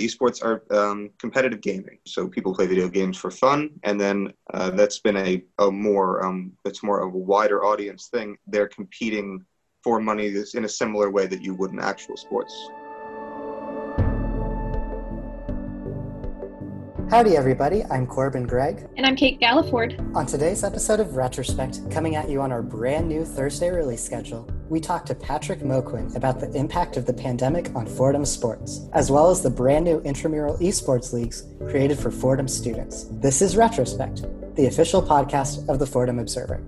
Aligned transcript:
Esports 0.00 0.42
are 0.42 0.64
um, 0.76 1.10
competitive 1.18 1.60
gaming, 1.60 1.98
so 2.06 2.28
people 2.28 2.54
play 2.54 2.66
video 2.66 2.88
games 2.88 3.16
for 3.16 3.30
fun, 3.30 3.70
and 3.82 4.00
then 4.00 4.32
uh, 4.54 4.70
that's 4.70 4.98
been 4.98 5.16
a, 5.16 5.44
a 5.58 5.70
more 5.70 6.24
um, 6.24 6.52
more 6.82 7.00
of 7.00 7.14
a 7.14 7.18
wider 7.18 7.64
audience 7.64 8.08
thing. 8.08 8.36
They're 8.46 8.68
competing 8.68 9.44
for 9.84 10.00
money 10.00 10.28
in 10.54 10.64
a 10.64 10.68
similar 10.68 11.10
way 11.10 11.26
that 11.26 11.42
you 11.42 11.54
would 11.54 11.70
in 11.72 11.80
actual 11.80 12.16
sports. 12.16 12.54
Howdy, 17.10 17.36
everybody. 17.36 17.82
I'm 17.86 18.06
Corbin 18.06 18.46
Gregg. 18.46 18.86
And 18.96 19.04
I'm 19.04 19.16
Kate 19.16 19.40
Galliford. 19.40 20.14
On 20.14 20.26
today's 20.26 20.62
episode 20.62 21.00
of 21.00 21.16
Retrospect, 21.16 21.90
coming 21.90 22.14
at 22.14 22.30
you 22.30 22.40
on 22.40 22.52
our 22.52 22.62
brand 22.62 23.08
new 23.08 23.24
Thursday 23.24 23.68
release 23.68 24.00
schedule, 24.00 24.48
we 24.68 24.78
talk 24.78 25.06
to 25.06 25.14
Patrick 25.16 25.58
Moquin 25.58 26.14
about 26.14 26.38
the 26.38 26.48
impact 26.52 26.96
of 26.96 27.06
the 27.06 27.12
pandemic 27.12 27.74
on 27.74 27.84
Fordham 27.84 28.24
sports, 28.24 28.82
as 28.92 29.10
well 29.10 29.28
as 29.28 29.42
the 29.42 29.50
brand 29.50 29.84
new 29.84 29.98
intramural 30.02 30.56
esports 30.58 31.12
leagues 31.12 31.48
created 31.68 31.98
for 31.98 32.12
Fordham 32.12 32.46
students. 32.46 33.08
This 33.10 33.42
is 33.42 33.56
Retrospect, 33.56 34.54
the 34.54 34.66
official 34.66 35.02
podcast 35.02 35.68
of 35.68 35.80
the 35.80 35.86
Fordham 35.86 36.20
Observer. 36.20 36.62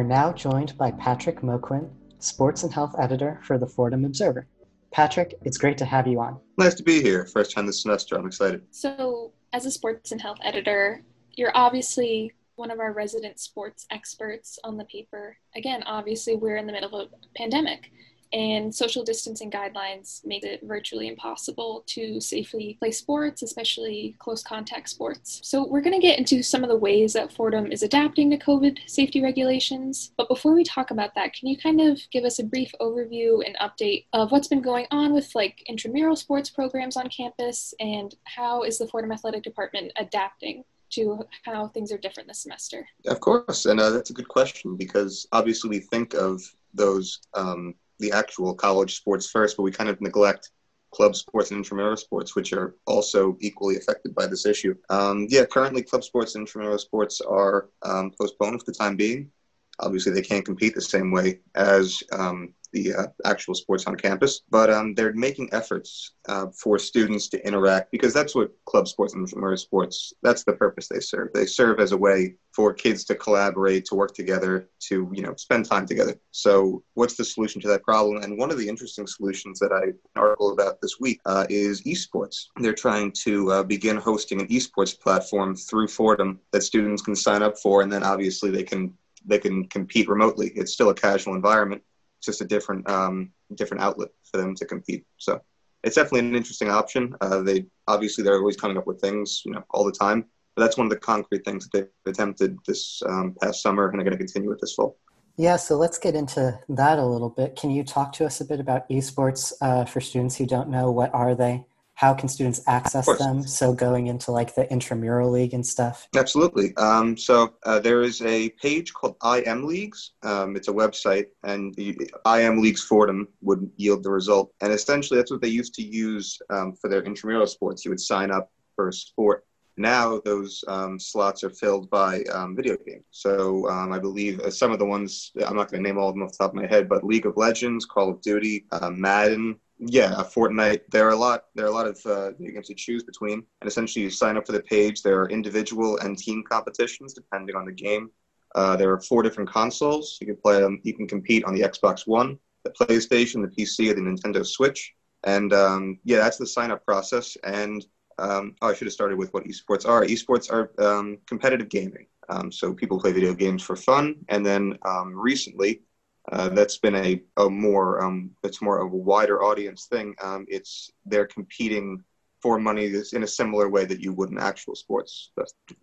Are 0.00 0.04
now 0.04 0.32
joined 0.32 0.78
by 0.78 0.90
Patrick 0.92 1.42
Moquin, 1.42 1.86
sports 2.20 2.62
and 2.62 2.72
health 2.72 2.94
editor 2.98 3.38
for 3.44 3.58
the 3.58 3.66
Fordham 3.66 4.06
Observer. 4.06 4.46
Patrick, 4.92 5.34
it's 5.42 5.58
great 5.58 5.76
to 5.76 5.84
have 5.84 6.06
you 6.06 6.18
on. 6.20 6.40
Nice 6.56 6.72
to 6.76 6.82
be 6.82 7.02
here. 7.02 7.26
First 7.26 7.52
time 7.52 7.66
this 7.66 7.82
semester. 7.82 8.16
I'm 8.16 8.26
excited. 8.26 8.62
So, 8.70 9.34
as 9.52 9.66
a 9.66 9.70
sports 9.70 10.10
and 10.10 10.18
health 10.18 10.38
editor, 10.42 11.02
you're 11.36 11.52
obviously 11.54 12.32
one 12.54 12.70
of 12.70 12.80
our 12.80 12.94
resident 12.94 13.40
sports 13.40 13.84
experts 13.90 14.58
on 14.64 14.78
the 14.78 14.86
paper. 14.86 15.36
Again, 15.54 15.82
obviously, 15.82 16.34
we're 16.34 16.56
in 16.56 16.66
the 16.66 16.72
middle 16.72 16.98
of 16.98 17.10
a 17.12 17.38
pandemic 17.38 17.92
and 18.32 18.74
social 18.74 19.02
distancing 19.02 19.50
guidelines 19.50 20.24
make 20.24 20.44
it 20.44 20.60
virtually 20.62 21.08
impossible 21.08 21.84
to 21.86 22.20
safely 22.20 22.76
play 22.78 22.90
sports, 22.90 23.42
especially 23.42 24.16
close 24.18 24.42
contact 24.42 24.88
sports. 24.88 25.40
So, 25.42 25.66
we're 25.66 25.80
going 25.80 25.98
to 25.98 26.06
get 26.06 26.18
into 26.18 26.42
some 26.42 26.62
of 26.62 26.68
the 26.68 26.76
ways 26.76 27.12
that 27.12 27.32
Fordham 27.32 27.72
is 27.72 27.82
adapting 27.82 28.30
to 28.30 28.38
COVID 28.38 28.78
safety 28.86 29.22
regulations. 29.22 30.12
But 30.16 30.28
before 30.28 30.54
we 30.54 30.64
talk 30.64 30.90
about 30.90 31.14
that, 31.14 31.32
can 31.32 31.48
you 31.48 31.56
kind 31.56 31.80
of 31.80 32.00
give 32.10 32.24
us 32.24 32.38
a 32.38 32.44
brief 32.44 32.72
overview 32.80 33.42
and 33.44 33.56
update 33.58 34.06
of 34.12 34.32
what's 34.32 34.48
been 34.48 34.62
going 34.62 34.86
on 34.90 35.12
with 35.12 35.34
like 35.34 35.62
intramural 35.66 36.16
sports 36.16 36.50
programs 36.50 36.96
on 36.96 37.08
campus 37.08 37.74
and 37.80 38.14
how 38.24 38.62
is 38.62 38.78
the 38.78 38.86
Fordham 38.86 39.12
Athletic 39.12 39.42
Department 39.42 39.92
adapting? 39.96 40.64
to 40.90 41.20
how 41.44 41.68
things 41.68 41.92
are 41.92 41.98
different 41.98 42.28
this 42.28 42.42
semester? 42.42 42.86
Of 43.06 43.20
course, 43.20 43.66
and 43.66 43.80
uh, 43.80 43.90
that's 43.90 44.10
a 44.10 44.12
good 44.12 44.28
question 44.28 44.76
because 44.76 45.26
obviously 45.32 45.70
we 45.70 45.78
think 45.78 46.14
of 46.14 46.42
those 46.74 47.20
um, 47.34 47.74
the 48.00 48.12
actual 48.12 48.54
college 48.54 48.96
sports 48.96 49.30
first, 49.30 49.56
but 49.56 49.62
we 49.62 49.70
kind 49.70 49.90
of 49.90 50.00
neglect 50.00 50.50
club 50.92 51.14
sports 51.14 51.50
and 51.50 51.58
intramural 51.58 51.96
sports, 51.96 52.34
which 52.34 52.52
are 52.52 52.74
also 52.86 53.36
equally 53.40 53.76
affected 53.76 54.14
by 54.14 54.26
this 54.26 54.44
issue. 54.44 54.74
Um, 54.88 55.26
yeah, 55.30 55.44
currently 55.44 55.82
club 55.82 56.02
sports 56.02 56.34
and 56.34 56.42
intramural 56.42 56.78
sports 56.78 57.20
are 57.20 57.68
um, 57.82 58.12
postponed 58.18 58.60
for 58.60 58.66
the 58.66 58.76
time 58.76 58.96
being. 58.96 59.30
Obviously, 59.78 60.12
they 60.12 60.22
can't 60.22 60.44
compete 60.44 60.74
the 60.74 60.82
same 60.82 61.10
way 61.10 61.40
as 61.54 62.02
um, 62.12 62.54
the 62.72 62.94
uh, 62.94 63.06
actual 63.24 63.54
sports 63.54 63.86
on 63.86 63.96
campus, 63.96 64.42
but 64.50 64.70
um, 64.70 64.94
they're 64.94 65.12
making 65.12 65.48
efforts 65.52 66.12
uh, 66.28 66.46
for 66.48 66.78
students 66.78 67.28
to 67.28 67.46
interact 67.46 67.90
because 67.90 68.14
that's 68.14 68.34
what 68.34 68.52
club 68.64 68.86
sports 68.88 69.14
and 69.14 69.22
intramural 69.22 69.56
sports, 69.56 70.12
that's 70.22 70.44
the 70.44 70.52
purpose 70.52 70.88
they 70.88 71.00
serve. 71.00 71.28
They 71.34 71.46
serve 71.46 71.80
as 71.80 71.92
a 71.92 71.96
way 71.96 72.36
for 72.52 72.72
kids 72.72 73.04
to 73.04 73.14
collaborate, 73.14 73.84
to 73.86 73.94
work 73.94 74.14
together, 74.14 74.68
to, 74.80 75.10
you 75.12 75.22
know, 75.22 75.34
spend 75.36 75.66
time 75.66 75.86
together. 75.86 76.14
So 76.30 76.82
what's 76.94 77.16
the 77.16 77.24
solution 77.24 77.60
to 77.62 77.68
that 77.68 77.82
problem? 77.82 78.22
And 78.22 78.38
one 78.38 78.50
of 78.50 78.58
the 78.58 78.68
interesting 78.68 79.06
solutions 79.06 79.58
that 79.60 79.72
I 79.72 79.92
article 80.18 80.52
about 80.52 80.80
this 80.80 80.98
week 81.00 81.20
uh, 81.26 81.46
is 81.48 81.82
esports. 81.82 82.46
They're 82.56 82.72
trying 82.72 83.12
to 83.24 83.52
uh, 83.52 83.62
begin 83.62 83.96
hosting 83.96 84.40
an 84.40 84.48
esports 84.48 84.98
platform 84.98 85.54
through 85.56 85.88
Fordham 85.88 86.40
that 86.52 86.62
students 86.62 87.02
can 87.02 87.14
sign 87.14 87.42
up 87.42 87.58
for, 87.58 87.82
and 87.82 87.92
then 87.92 88.02
obviously 88.02 88.50
they 88.50 88.64
can 88.64 88.94
they 89.24 89.38
can 89.38 89.66
compete 89.68 90.08
remotely. 90.08 90.50
It's 90.54 90.72
still 90.72 90.90
a 90.90 90.94
casual 90.94 91.34
environment, 91.34 91.82
just 92.20 92.40
a 92.40 92.44
different 92.44 92.88
um, 92.88 93.32
different 93.54 93.82
outlet 93.82 94.10
for 94.30 94.36
them 94.38 94.54
to 94.54 94.64
compete. 94.64 95.04
So 95.18 95.40
it's 95.82 95.96
definitely 95.96 96.28
an 96.28 96.36
interesting 96.36 96.70
option. 96.70 97.14
Uh, 97.20 97.42
they 97.42 97.66
obviously 97.88 98.22
they're 98.22 98.38
always 98.38 98.56
coming 98.56 98.76
up 98.76 98.86
with 98.86 99.00
things, 99.00 99.42
you 99.44 99.52
know, 99.52 99.64
all 99.70 99.84
the 99.84 99.92
time. 99.92 100.26
But 100.54 100.62
that's 100.62 100.76
one 100.76 100.86
of 100.86 100.90
the 100.90 100.98
concrete 100.98 101.44
things 101.44 101.68
that 101.68 101.78
they've 102.04 102.12
attempted 102.12 102.58
this 102.66 103.02
um, 103.08 103.36
past 103.40 103.62
summer 103.62 103.88
and 103.88 104.00
are 104.00 104.04
going 104.04 104.12
to 104.12 104.18
continue 104.18 104.50
with 104.50 104.60
this 104.60 104.74
fall. 104.74 104.98
Yeah, 105.36 105.56
so 105.56 105.76
let's 105.76 105.96
get 105.96 106.14
into 106.14 106.58
that 106.68 106.98
a 106.98 107.04
little 107.04 107.30
bit. 107.30 107.56
Can 107.56 107.70
you 107.70 107.82
talk 107.82 108.12
to 108.14 108.26
us 108.26 108.40
a 108.40 108.44
bit 108.44 108.60
about 108.60 108.88
esports 108.90 109.52
uh, 109.62 109.84
for 109.86 110.00
students 110.00 110.36
who 110.36 110.44
don't 110.44 110.68
know? 110.68 110.90
What 110.90 111.14
are 111.14 111.34
they? 111.34 111.64
How 112.00 112.14
can 112.14 112.30
students 112.30 112.62
access 112.66 113.04
them? 113.18 113.42
So 113.42 113.74
going 113.74 114.06
into 114.06 114.32
like 114.32 114.54
the 114.54 114.66
intramural 114.72 115.30
league 115.30 115.52
and 115.52 115.66
stuff. 115.66 116.08
Absolutely. 116.16 116.74
Um, 116.78 117.14
so 117.14 117.52
uh, 117.66 117.78
there 117.78 118.00
is 118.00 118.22
a 118.22 118.48
page 118.62 118.94
called 118.94 119.16
IM 119.22 119.66
Leagues. 119.66 120.12
Um, 120.22 120.56
it's 120.56 120.68
a 120.68 120.72
website, 120.72 121.26
and 121.44 121.78
IM 121.78 122.62
Leagues 122.62 122.82
Fordham 122.82 123.28
would 123.42 123.70
yield 123.76 124.02
the 124.02 124.10
result. 124.10 124.50
And 124.62 124.72
essentially, 124.72 125.18
that's 125.18 125.30
what 125.30 125.42
they 125.42 125.48
used 125.48 125.74
to 125.74 125.82
use 125.82 126.38
um, 126.48 126.72
for 126.72 126.88
their 126.88 127.02
intramural 127.02 127.46
sports. 127.46 127.84
You 127.84 127.90
would 127.90 128.00
sign 128.00 128.30
up 128.30 128.50
for 128.74 128.88
a 128.88 128.92
sport. 128.94 129.44
Now 129.76 130.22
those 130.24 130.64
um, 130.68 130.98
slots 130.98 131.44
are 131.44 131.50
filled 131.50 131.90
by 131.90 132.22
um, 132.32 132.56
video 132.56 132.78
games. 132.78 133.04
So 133.10 133.68
um, 133.68 133.92
I 133.92 133.98
believe 133.98 134.40
uh, 134.40 134.50
some 134.50 134.72
of 134.72 134.78
the 134.78 134.86
ones 134.86 135.32
I'm 135.46 135.56
not 135.56 135.70
going 135.70 135.82
to 135.82 135.88
name 135.88 135.98
all 135.98 136.08
of 136.08 136.14
them 136.14 136.22
off 136.22 136.32
the 136.32 136.38
top 136.38 136.52
of 136.52 136.54
my 136.54 136.66
head, 136.66 136.88
but 136.88 137.04
League 137.04 137.26
of 137.26 137.36
Legends, 137.36 137.84
Call 137.84 138.10
of 138.10 138.22
Duty, 138.22 138.64
uh, 138.72 138.90
Madden, 138.90 139.56
yeah, 139.80 140.12
Fortnite. 140.34 140.82
There 140.90 141.06
are 141.06 141.12
a 141.12 141.16
lot. 141.16 141.44
There 141.54 141.64
are 141.64 141.68
a 141.68 141.72
lot 141.72 141.86
of 141.86 141.98
uh, 142.04 142.32
games 142.32 142.68
to 142.68 142.74
choose 142.74 143.02
between, 143.02 143.42
and 143.60 143.68
essentially 143.68 144.04
you 144.04 144.10
sign 144.10 144.36
up 144.36 144.46
for 144.46 144.52
the 144.52 144.62
page. 144.62 145.02
There 145.02 145.20
are 145.22 145.30
individual 145.30 145.98
and 145.98 146.18
team 146.18 146.44
competitions 146.48 147.14
depending 147.14 147.56
on 147.56 147.64
the 147.64 147.72
game. 147.72 148.10
Uh, 148.54 148.76
there 148.76 148.90
are 148.92 149.00
four 149.00 149.22
different 149.22 149.48
consoles. 149.48 150.18
You 150.20 150.26
can 150.26 150.36
play 150.36 150.60
them. 150.60 150.80
You 150.82 150.92
can 150.92 151.08
compete 151.08 151.44
on 151.44 151.54
the 151.54 151.62
Xbox 151.62 152.06
One, 152.06 152.38
the 152.64 152.70
PlayStation, 152.70 153.40
the 153.40 153.48
PC, 153.48 153.90
or 153.90 153.94
the 153.94 154.02
Nintendo 154.02 154.44
Switch. 154.44 154.92
And 155.24 155.52
um, 155.52 155.98
yeah, 156.04 156.18
that's 156.18 156.36
the 156.36 156.46
sign 156.46 156.70
up 156.70 156.84
process. 156.84 157.36
And 157.44 157.84
um, 158.18 158.56
oh, 158.60 158.68
I 158.68 158.74
should 158.74 158.86
have 158.86 158.92
started 158.92 159.16
with 159.16 159.32
what 159.32 159.44
esports 159.44 159.88
are. 159.88 160.04
Esports 160.04 160.52
are 160.52 160.72
um, 160.84 161.18
competitive 161.26 161.70
gaming. 161.70 162.06
Um, 162.28 162.52
so 162.52 162.74
people 162.74 163.00
play 163.00 163.12
video 163.12 163.34
games 163.34 163.62
for 163.62 163.76
fun. 163.76 164.16
And 164.28 164.44
then 164.44 164.78
um, 164.84 165.14
recently, 165.18 165.82
uh, 166.30 166.48
that's 166.50 166.78
been 166.78 166.94
a, 166.94 167.22
a 167.36 167.50
more 167.50 168.02
um, 168.04 168.30
it's 168.42 168.62
more 168.62 168.78
of 168.78 168.92
a 168.92 168.96
wider 168.96 169.42
audience 169.42 169.86
thing. 169.86 170.14
Um, 170.22 170.46
it's 170.48 170.90
they're 171.04 171.26
competing 171.26 172.04
for 172.40 172.58
money 172.58 172.92
in 173.12 173.22
a 173.22 173.26
similar 173.26 173.68
way 173.68 173.84
that 173.84 174.00
you 174.00 174.12
would 174.14 174.30
in 174.30 174.38
actual 174.38 174.74
sports. 174.74 175.32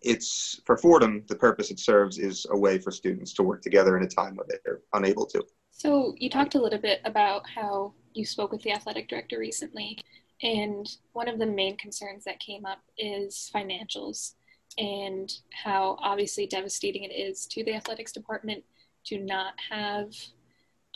It's 0.02 0.60
for 0.66 0.76
Fordham. 0.78 1.24
The 1.28 1.36
purpose 1.36 1.70
it 1.70 1.80
serves 1.80 2.18
is 2.18 2.48
a 2.50 2.58
way 2.58 2.80
for 2.80 2.92
students 2.92 3.34
to 3.34 3.44
work 3.44 3.62
together 3.62 3.96
in 3.98 4.04
a 4.04 4.08
time 4.08 4.36
when 4.36 4.48
they're 4.50 4.80
unable 4.94 5.26
to. 5.28 5.46
So 5.70 6.16
you 6.18 6.30
talked 6.30 6.56
a 6.56 6.62
little 6.62 6.80
bit 6.80 7.02
about 7.06 7.44
how 7.48 7.94
you 8.14 8.26
spoke 8.26 8.52
with 8.52 8.64
the 8.64 8.72
athletic 8.72 9.08
director 9.08 9.38
recently, 9.38 10.00
and 10.42 10.88
one 11.14 11.28
of 11.28 11.38
the 11.38 11.46
main 11.46 11.78
concerns 11.78 12.24
that 12.24 12.40
came 12.40 12.66
up 12.66 12.80
is 12.98 13.52
financials 13.54 14.34
and 14.80 15.32
how 15.64 15.98
obviously 16.02 16.48
devastating 16.48 17.04
it 17.04 17.14
is 17.14 17.46
to 17.48 17.64
the 17.64 17.76
athletics 17.76 18.12
department 18.12 18.64
to 19.06 19.20
not 19.20 19.54
have 19.70 20.12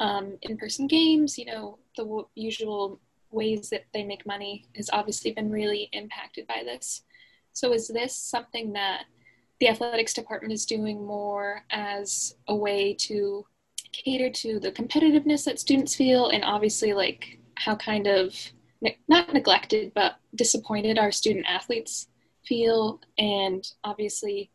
um, 0.02 0.38
in-person 0.42 0.88
games. 0.88 1.38
You 1.38 1.46
know, 1.46 1.78
the 1.96 2.04
w- 2.04 2.28
usual 2.36 3.00
ways 3.30 3.70
that 3.70 3.86
they 3.94 4.04
make 4.04 4.26
money 4.26 4.66
has 4.76 4.90
obviously 4.92 5.32
been 5.32 5.50
really 5.50 5.88
impacted 5.94 6.46
by 6.48 6.64
this. 6.66 7.04
So, 7.54 7.72
is 7.72 7.88
this 7.88 8.14
something 8.14 8.74
that 8.74 9.06
the 9.60 9.70
athletics 9.70 10.14
department 10.14 10.54
is 10.54 10.66
doing 10.66 11.06
more 11.06 11.64
as 11.70 12.36
a 12.48 12.56
way 12.56 12.94
to 12.96 13.46
cater 13.94 14.30
to 14.30 14.60
the 14.60 14.72
competitiveness 14.72 15.46
that 15.46 15.60
students 15.60 15.96
feel, 15.96 16.30
and 16.30 16.44
obviously, 16.44 16.94
like 16.94 17.40
how 17.56 17.76
kind 17.76 18.08
of 18.08 18.36
ne- 18.82 18.98
not 19.08 19.34
neglected 19.34 19.94
but 19.94 20.16
disappointed 20.36 20.98
our 20.98 21.12
student 21.12 21.46
athletes 21.48 22.08
feel, 22.44 23.00
and 23.20 23.72
obviously, 23.84 24.50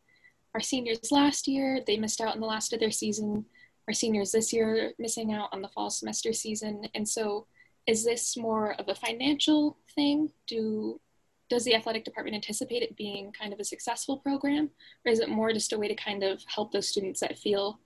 our 0.55 0.61
seniors 0.61 1.13
last 1.13 1.47
year 1.47 1.81
they 1.87 1.97
missed 1.97 2.21
out 2.21 2.35
in 2.35 2.41
the 2.41 2.47
last 2.47 2.73
of 2.73 2.81
their 2.81 2.91
season 2.91 3.45
our 3.89 3.95
seniors 3.95 4.33
this 4.33 4.53
year 4.53 4.93
missing 4.99 5.33
out 5.33 5.49
on 5.53 5.63
the 5.63 5.69
fall 5.69 5.91
semester 5.91 6.33
season. 6.33 6.89
And 6.95 7.09
so 7.09 7.47
is 7.87 8.05
this 8.05 8.37
more 8.37 8.75
of 8.75 8.89
a 8.89 8.95
financial 8.95 9.79
thing? 9.95 10.31
Do 10.47 11.01
does 11.49 11.65
the 11.65 11.75
athletic 11.75 12.05
department 12.05 12.35
anticipate 12.35 12.83
it 12.83 12.97
being 12.97 13.33
kind 13.33 13.53
of 13.53 13.61
a 13.61 13.65
successful 13.65 14.19
program 14.19 14.71
or 15.05 15.13
is 15.13 15.21
it 15.21 15.29
more 15.29 15.53
just 15.53 15.73
a 15.73 15.79
way 15.79 15.89
to 15.89 15.95
kind 15.95 16.23
of 16.23 16.43
help 16.47 16.73
those 16.73 16.89
students 16.89 17.21
that 17.21 17.39
feel 17.39 17.79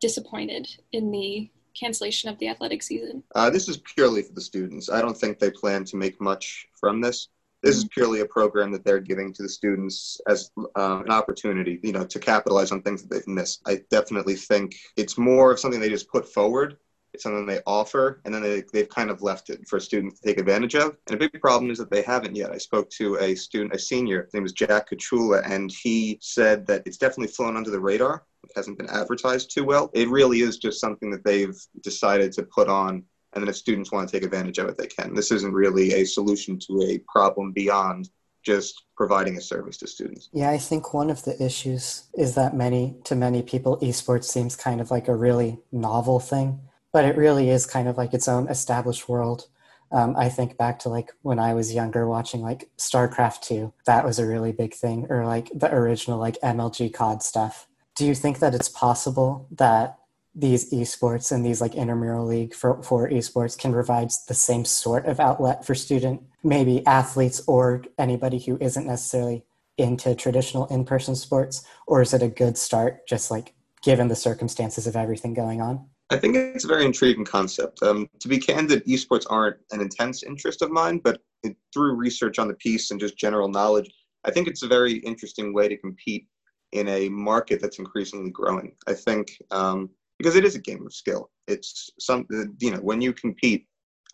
disappointed 0.00 0.68
in 0.92 1.10
the 1.10 1.50
cancellation 1.78 2.28
of 2.28 2.38
the 2.38 2.48
athletic 2.48 2.82
season 2.82 3.22
uh, 3.34 3.50
this 3.50 3.68
is 3.68 3.78
purely 3.78 4.22
for 4.22 4.32
the 4.32 4.40
students 4.40 4.90
i 4.90 5.00
don't 5.00 5.16
think 5.16 5.38
they 5.38 5.50
plan 5.50 5.84
to 5.84 5.96
make 5.96 6.20
much 6.20 6.66
from 6.78 7.00
this 7.00 7.28
This 7.66 7.78
is 7.78 7.88
purely 7.88 8.20
a 8.20 8.26
program 8.26 8.70
that 8.72 8.84
they're 8.84 9.00
giving 9.00 9.32
to 9.32 9.42
the 9.42 9.48
students 9.48 10.20
as 10.28 10.50
um, 10.76 11.02
an 11.02 11.10
opportunity, 11.10 11.80
you 11.82 11.92
know, 11.92 12.04
to 12.04 12.18
capitalize 12.18 12.72
on 12.72 12.82
things 12.82 13.02
that 13.02 13.10
they've 13.10 13.26
missed. 13.26 13.62
I 13.66 13.82
definitely 13.90 14.36
think 14.36 14.76
it's 14.96 15.18
more 15.18 15.52
of 15.52 15.58
something 15.58 15.80
they 15.80 15.88
just 15.88 16.10
put 16.10 16.32
forward 16.32 16.78
it's 17.16 17.22
something 17.22 17.46
they 17.46 17.62
offer, 17.66 18.20
and 18.26 18.34
then 18.34 18.42
they, 18.42 18.62
they've 18.74 18.88
kind 18.90 19.08
of 19.08 19.22
left 19.22 19.48
it 19.48 19.66
for 19.66 19.80
students 19.80 20.20
to 20.20 20.28
take 20.28 20.38
advantage 20.38 20.74
of. 20.74 20.98
And 21.06 21.14
a 21.14 21.18
big 21.18 21.40
problem 21.40 21.70
is 21.70 21.78
that 21.78 21.90
they 21.90 22.02
haven't 22.02 22.36
yet. 22.36 22.52
I 22.52 22.58
spoke 22.58 22.90
to 22.90 23.16
a 23.16 23.34
student, 23.34 23.74
a 23.74 23.78
senior, 23.78 24.24
his 24.24 24.34
name 24.34 24.44
is 24.44 24.52
Jack 24.52 24.90
Kachula, 24.90 25.42
and 25.50 25.72
he 25.72 26.18
said 26.20 26.66
that 26.66 26.82
it's 26.84 26.98
definitely 26.98 27.32
flown 27.32 27.56
under 27.56 27.70
the 27.70 27.80
radar. 27.80 28.24
It 28.44 28.52
hasn't 28.54 28.76
been 28.76 28.90
advertised 28.90 29.50
too 29.50 29.64
well. 29.64 29.90
It 29.94 30.10
really 30.10 30.40
is 30.40 30.58
just 30.58 30.78
something 30.78 31.10
that 31.10 31.24
they've 31.24 31.56
decided 31.82 32.32
to 32.32 32.42
put 32.42 32.68
on 32.68 33.02
and 33.36 33.44
then 33.44 33.48
if 33.48 33.56
students 33.56 33.92
want 33.92 34.08
to 34.08 34.12
take 34.12 34.24
advantage 34.24 34.58
of 34.58 34.68
it, 34.68 34.76
they 34.76 34.88
can. 34.88 35.14
This 35.14 35.30
isn't 35.30 35.52
really 35.52 35.92
a 35.92 36.04
solution 36.04 36.58
to 36.66 36.82
a 36.82 36.98
problem 37.06 37.52
beyond 37.52 38.10
just 38.44 38.86
providing 38.96 39.36
a 39.36 39.40
service 39.40 39.76
to 39.76 39.86
students. 39.86 40.30
Yeah, 40.32 40.50
I 40.50 40.58
think 40.58 40.92
one 40.94 41.10
of 41.10 41.22
the 41.24 41.40
issues 41.40 42.08
is 42.16 42.34
that 42.34 42.56
many 42.56 42.96
to 43.04 43.14
many 43.14 43.42
people 43.42 43.78
esports 43.78 44.24
seems 44.24 44.56
kind 44.56 44.80
of 44.80 44.90
like 44.90 45.06
a 45.06 45.14
really 45.14 45.60
novel 45.70 46.18
thing 46.18 46.60
but 46.96 47.04
it 47.04 47.18
really 47.18 47.50
is 47.50 47.66
kind 47.66 47.88
of 47.88 47.98
like 47.98 48.14
its 48.14 48.26
own 48.26 48.48
established 48.48 49.06
world. 49.06 49.48
Um, 49.92 50.16
I 50.16 50.30
think 50.30 50.56
back 50.56 50.78
to 50.78 50.88
like 50.88 51.12
when 51.20 51.38
I 51.38 51.52
was 51.52 51.74
younger 51.74 52.08
watching 52.08 52.40
like 52.40 52.70
StarCraft 52.78 53.42
2. 53.42 53.70
That 53.84 54.02
was 54.02 54.18
a 54.18 54.26
really 54.26 54.50
big 54.50 54.72
thing, 54.72 55.06
or 55.10 55.26
like 55.26 55.50
the 55.54 55.70
original 55.70 56.18
like 56.18 56.40
MLG 56.42 56.94
COD 56.94 57.22
stuff. 57.22 57.68
Do 57.96 58.06
you 58.06 58.14
think 58.14 58.38
that 58.38 58.54
it's 58.54 58.70
possible 58.70 59.46
that 59.50 59.98
these 60.38 60.70
esports 60.70 61.32
and 61.32 61.44
these 61.44 61.62
like 61.62 61.74
intramural 61.74 62.26
league 62.26 62.54
for, 62.54 62.82
for 62.82 63.08
esports 63.08 63.58
can 63.58 63.72
provide 63.72 64.10
the 64.28 64.34
same 64.34 64.66
sort 64.66 65.06
of 65.06 65.18
outlet 65.18 65.64
for 65.64 65.74
student, 65.74 66.22
maybe 66.44 66.86
athletes 66.86 67.42
or 67.46 67.82
anybody 67.98 68.38
who 68.38 68.58
isn't 68.60 68.86
necessarily 68.86 69.44
into 69.78 70.14
traditional 70.14 70.66
in-person 70.66 71.16
sports? 71.16 71.66
Or 71.86 72.02
is 72.02 72.12
it 72.12 72.22
a 72.22 72.28
good 72.28 72.58
start 72.58 73.08
just 73.08 73.30
like 73.30 73.54
given 73.82 74.08
the 74.08 74.16
circumstances 74.16 74.86
of 74.86 74.94
everything 74.94 75.32
going 75.32 75.62
on? 75.62 75.86
I 76.10 76.18
think 76.18 76.36
it's 76.36 76.64
a 76.64 76.68
very 76.68 76.84
intriguing 76.84 77.24
concept. 77.24 77.82
Um, 77.82 78.06
to 78.20 78.28
be 78.28 78.38
candid, 78.38 78.84
esports 78.84 79.26
aren't 79.28 79.56
an 79.72 79.80
intense 79.80 80.22
interest 80.22 80.62
of 80.62 80.70
mine, 80.70 81.00
but 81.02 81.20
it, 81.42 81.56
through 81.72 81.94
research 81.94 82.38
on 82.38 82.46
the 82.46 82.54
piece 82.54 82.90
and 82.90 83.00
just 83.00 83.16
general 83.16 83.48
knowledge, 83.48 83.90
I 84.24 84.30
think 84.30 84.48
it's 84.48 84.62
a 84.62 84.68
very 84.68 84.94
interesting 84.98 85.52
way 85.54 85.66
to 85.68 85.76
compete 85.76 86.26
in 86.72 86.88
a 86.88 87.08
market 87.08 87.60
that's 87.60 87.78
increasingly 87.78 88.30
growing. 88.30 88.74
I 88.86 88.94
think 88.94 89.36
um, 89.50 89.90
because 90.18 90.36
it 90.36 90.44
is 90.44 90.54
a 90.54 90.60
game 90.60 90.84
of 90.86 90.94
skill. 90.94 91.30
It's 91.46 91.90
some 91.98 92.26
you 92.58 92.70
know 92.70 92.78
when 92.78 93.00
you 93.00 93.12
compete 93.12 93.66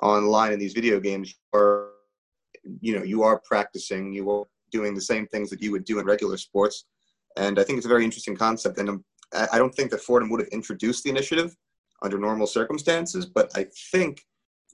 online 0.03 0.53
in 0.53 0.59
these 0.59 0.73
video 0.73 1.01
games, 1.01 1.33
you 1.33 1.59
are 1.59 1.91
you 2.81 2.97
know 2.97 3.05
you 3.05 3.23
are 3.23 3.41
practicing, 3.41 4.13
you 4.13 4.31
are 4.31 4.45
doing 4.71 4.95
the 4.95 5.01
same 5.01 5.27
things 5.27 5.51
that 5.51 5.63
you 5.63 5.71
would 5.73 5.85
do 5.85 5.99
in 5.99 6.07
regular 6.07 6.37
sports, 6.37 6.85
and 7.37 7.59
I 7.59 7.65
think 7.65 7.77
it's 7.77 7.87
a 7.87 7.91
very 7.91 8.05
interesting 8.05 8.37
concept. 8.37 8.79
And 8.79 8.89
um, 8.89 9.05
I 9.53 9.59
don't 9.59 9.75
think 9.75 9.91
that 9.91 10.01
Fordham 10.01 10.31
would 10.31 10.41
have 10.41 10.49
introduced 10.49 11.05
the 11.05 11.11
initiative 11.11 11.55
under 12.03 12.19
normal 12.19 12.47
circumstances. 12.47 13.27
But 13.27 13.51
I 13.57 13.67
think 13.91 14.23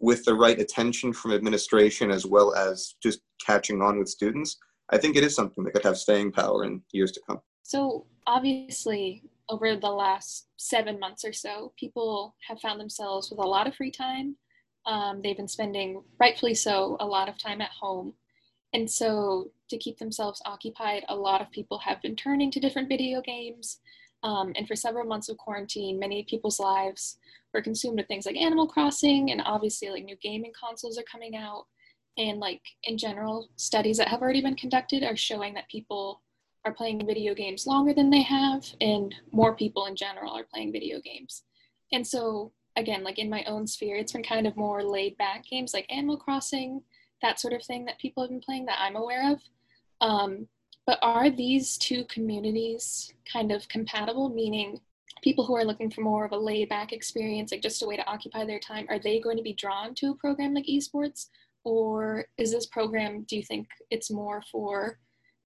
with 0.00 0.24
the 0.24 0.34
right 0.34 0.58
attention 0.58 1.12
from 1.12 1.32
administration 1.32 2.10
as 2.10 2.26
well 2.26 2.54
as 2.54 2.94
just 3.02 3.20
catching 3.44 3.82
on 3.82 3.98
with 3.98 4.08
students, 4.08 4.56
I 4.90 4.98
think 4.98 5.16
it 5.16 5.24
is 5.24 5.34
something 5.34 5.64
that 5.64 5.72
could 5.72 5.84
have 5.84 5.98
staying 5.98 6.32
power 6.32 6.64
in 6.64 6.82
years 6.92 7.12
to 7.12 7.20
come. 7.26 7.40
So, 7.62 8.06
obviously, 8.26 9.22
over 9.48 9.76
the 9.76 9.90
last 9.90 10.46
seven 10.56 10.98
months 10.98 11.24
or 11.24 11.32
so, 11.32 11.72
people 11.78 12.34
have 12.46 12.60
found 12.60 12.80
themselves 12.80 13.30
with 13.30 13.38
a 13.38 13.46
lot 13.46 13.66
of 13.66 13.74
free 13.74 13.90
time. 13.90 14.36
Um, 14.86 15.20
they've 15.22 15.36
been 15.36 15.48
spending, 15.48 16.02
rightfully 16.20 16.54
so, 16.54 16.96
a 17.00 17.06
lot 17.06 17.28
of 17.28 17.38
time 17.38 17.60
at 17.60 17.70
home. 17.70 18.14
And 18.74 18.90
so, 18.90 19.50
to 19.70 19.78
keep 19.78 19.98
themselves 19.98 20.42
occupied, 20.46 21.04
a 21.08 21.14
lot 21.14 21.40
of 21.40 21.50
people 21.50 21.78
have 21.78 22.00
been 22.02 22.16
turning 22.16 22.50
to 22.50 22.60
different 22.60 22.88
video 22.88 23.20
games. 23.20 23.80
Um, 24.22 24.52
and 24.56 24.66
for 24.66 24.74
several 24.74 25.06
months 25.06 25.28
of 25.28 25.38
quarantine, 25.38 25.98
many 25.98 26.24
people's 26.24 26.58
lives 26.58 27.18
were 27.54 27.62
consumed 27.62 27.98
with 27.98 28.08
things 28.08 28.26
like 28.26 28.36
Animal 28.36 28.66
Crossing, 28.66 29.30
and 29.30 29.42
obviously, 29.44 29.88
like 29.90 30.04
new 30.04 30.16
gaming 30.22 30.52
consoles 30.58 30.98
are 30.98 31.04
coming 31.10 31.36
out. 31.36 31.66
And, 32.18 32.40
like, 32.40 32.62
in 32.84 32.98
general, 32.98 33.48
studies 33.56 33.96
that 33.98 34.08
have 34.08 34.22
already 34.22 34.42
been 34.42 34.56
conducted 34.56 35.04
are 35.04 35.16
showing 35.16 35.54
that 35.54 35.68
people 35.68 36.20
are 36.64 36.72
playing 36.72 37.06
video 37.06 37.34
games 37.34 37.66
longer 37.66 37.94
than 37.94 38.10
they 38.10 38.22
have, 38.22 38.64
and 38.80 39.14
more 39.32 39.54
people 39.54 39.86
in 39.86 39.96
general 39.96 40.32
are 40.32 40.44
playing 40.44 40.72
video 40.72 41.00
games. 41.00 41.44
And 41.92 42.06
so, 42.06 42.52
again, 42.76 43.02
like 43.04 43.18
in 43.18 43.30
my 43.30 43.44
own 43.44 43.66
sphere, 43.66 43.96
it's 43.96 44.12
been 44.12 44.22
kind 44.22 44.46
of 44.46 44.56
more 44.56 44.82
laid 44.82 45.16
back 45.16 45.44
games 45.44 45.72
like 45.72 45.86
Animal 45.90 46.16
Crossing, 46.16 46.82
that 47.22 47.40
sort 47.40 47.54
of 47.54 47.62
thing 47.64 47.84
that 47.86 47.98
people 47.98 48.22
have 48.22 48.30
been 48.30 48.40
playing 48.40 48.66
that 48.66 48.78
I'm 48.80 48.96
aware 48.96 49.32
of. 49.32 49.40
Um, 50.00 50.48
but 50.86 50.98
are 51.02 51.30
these 51.30 51.76
two 51.76 52.04
communities 52.04 53.12
kind 53.30 53.52
of 53.52 53.68
compatible? 53.68 54.28
Meaning, 54.28 54.80
people 55.22 55.44
who 55.44 55.56
are 55.56 55.64
looking 55.64 55.90
for 55.90 56.00
more 56.00 56.24
of 56.24 56.32
a 56.32 56.36
laid 56.36 56.68
back 56.68 56.92
experience, 56.92 57.52
like 57.52 57.62
just 57.62 57.82
a 57.82 57.86
way 57.86 57.96
to 57.96 58.06
occupy 58.06 58.44
their 58.44 58.60
time, 58.60 58.86
are 58.88 58.98
they 58.98 59.20
going 59.20 59.36
to 59.36 59.42
be 59.42 59.52
drawn 59.52 59.94
to 59.96 60.10
a 60.10 60.14
program 60.14 60.54
like 60.54 60.66
esports? 60.66 61.28
Or 61.64 62.26
is 62.38 62.52
this 62.52 62.66
program, 62.66 63.24
do 63.28 63.36
you 63.36 63.42
think 63.42 63.68
it's 63.90 64.10
more 64.10 64.42
for 64.50 64.98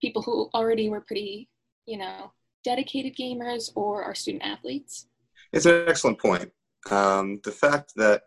people 0.03 0.21
who 0.21 0.51
already 0.55 0.91
were 0.91 1.01
pretty, 1.01 1.49
you 1.87 1.97
know, 1.97 2.33
dedicated 2.65 3.17
gamers 3.17 3.71
or 3.75 4.03
are 4.03 4.15
student 4.15 4.45
athletes? 4.45 5.07
It's 5.53 5.67
an 5.67 5.85
excellent 5.87 6.19
point. 6.19 6.51
Um, 6.91 7.41
the 7.45 7.53
fact 7.53 7.93
that 7.97 8.23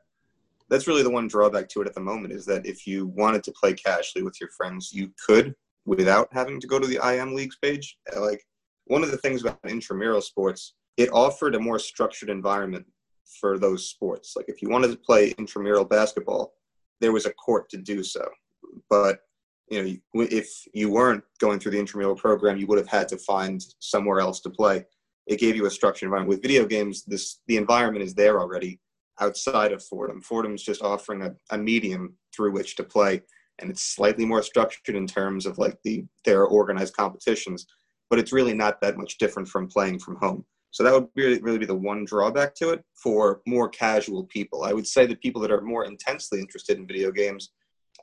that's 0.70 0.88
really 0.88 1.04
the 1.04 1.10
one 1.10 1.28
drawback 1.28 1.70
to 1.70 1.82
it 1.82 1.88
at 1.88 1.94
the 1.94 2.02
moment 2.02 2.34
is 2.34 2.46
that 2.48 2.66
if 2.66 2.88
you 2.88 3.08
wanted 3.08 3.44
to 3.44 3.52
play 3.52 3.74
casually 3.74 4.24
with 4.24 4.40
your 4.42 4.50
friends, 4.58 4.92
you 4.92 5.12
could 5.24 5.54
without 5.86 6.28
having 6.32 6.60
to 6.60 6.68
go 6.68 6.80
to 6.80 6.88
the 6.88 7.00
IM 7.08 7.36
Leagues 7.36 7.58
page. 7.62 7.98
Like 8.18 8.44
one 8.86 9.04
of 9.04 9.12
the 9.12 9.18
things 9.18 9.42
about 9.42 9.60
intramural 9.68 10.22
sports, 10.22 10.74
it 10.98 11.10
offered 11.12 11.56
a 11.56 11.60
more 11.60 11.78
structured 11.78 12.30
environment 12.30 12.86
for 13.40 13.60
those 13.60 13.90
sports. 13.90 14.34
Like 14.36 14.46
if 14.48 14.62
you 14.62 14.70
wanted 14.70 14.92
to 14.92 14.98
play 14.98 15.34
intramural 15.38 15.86
basketball, 15.86 16.54
there 17.02 17.12
was 17.12 17.26
a 17.26 17.34
court 17.34 17.70
to 17.70 17.78
do 17.78 18.04
so. 18.04 18.28
But 18.90 19.20
you 19.70 20.00
know, 20.14 20.28
if 20.30 20.48
you 20.74 20.92
weren't 20.92 21.24
going 21.40 21.60
through 21.60 21.72
the 21.72 21.80
intramural 21.80 22.16
program, 22.16 22.58
you 22.58 22.68
would 22.68 22.78
have 22.78 22.88
had 22.88 23.08
to 23.10 23.18
find 23.18 23.64
somewhere 23.80 24.20
else 24.20 24.40
to 24.42 24.50
play. 24.50 24.86
It 25.28 25.40
gave 25.40 25.56
you 25.56 25.66
a 25.66 25.72
structured 25.72 26.08
environment. 26.08 26.30
With 26.30 26.44
video 26.44 26.66
games, 26.66 27.04
this 27.06 27.40
the 27.48 27.58
environment 27.58 28.04
is 28.04 28.14
there 28.14 28.40
already 28.40 28.80
outside 29.20 29.72
of 29.72 29.84
Fordham. 29.84 30.22
Fordham's 30.22 30.64
just 30.64 30.84
offering 30.84 31.24
a, 31.24 31.34
a 31.50 31.58
medium 31.58 32.16
through 32.36 32.52
which 32.52 32.76
to 32.76 32.84
play 32.84 33.22
and 33.60 33.70
it's 33.70 33.84
slightly 33.84 34.26
more 34.26 34.44
structured 34.44 34.96
in 34.96 35.08
terms 35.08 35.46
of 35.46 35.58
like 35.58 35.78
the 35.84 36.06
there 36.24 36.42
are 36.42 36.48
organized 36.48 36.96
competitions 36.96 37.66
but 38.10 38.20
it's 38.20 38.34
really 38.34 38.54
not 38.54 38.80
that 38.82 38.98
much 38.98 39.18
different 39.18 39.48
from 39.48 39.68
playing 39.68 40.00
from 40.00 40.16
home 40.18 40.46
so 40.72 40.84
that 40.84 40.94
would 40.94 41.08
really, 41.16 41.42
really 41.42 41.58
be 41.58 41.66
the 41.66 41.74
one 41.74 42.04
drawback 42.04 42.54
to 42.54 42.72
it 42.72 42.84
for 42.94 43.42
more 43.48 43.70
casual 43.70 44.26
people 44.26 44.64
i 44.64 44.74
would 44.74 44.88
say 44.88 45.06
that 45.06 45.22
people 45.22 45.42
that 45.42 45.52
are 45.52 45.62
more 45.62 45.86
intensely 45.86 46.40
interested 46.40 46.78
in 46.78 46.88
video 46.88 47.12
games 47.12 47.52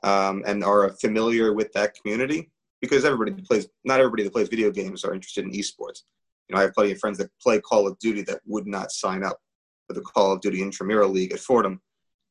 um, 0.03 0.43
and 0.45 0.63
are 0.63 0.89
familiar 1.01 1.53
with 1.53 1.71
that 1.73 1.95
community 1.95 2.51
because 2.81 3.05
everybody 3.05 3.41
plays 3.43 3.67
not 3.83 3.99
everybody 3.99 4.23
that 4.23 4.33
plays 4.33 4.49
video 4.49 4.71
games 4.71 5.03
are 5.03 5.13
interested 5.13 5.45
in 5.45 5.51
esports 5.51 6.03
you 6.47 6.55
know 6.55 6.59
i 6.59 6.61
have 6.61 6.73
plenty 6.73 6.91
of 6.91 6.99
friends 6.99 7.17
that 7.17 7.29
play 7.41 7.59
call 7.59 7.87
of 7.87 7.97
duty 7.99 8.21
that 8.21 8.39
would 8.45 8.67
not 8.67 8.91
sign 8.91 9.23
up 9.23 9.39
for 9.87 9.93
the 9.93 10.01
call 10.01 10.31
of 10.31 10.41
duty 10.41 10.61
intramural 10.61 11.09
league 11.09 11.33
at 11.33 11.39
fordham 11.39 11.79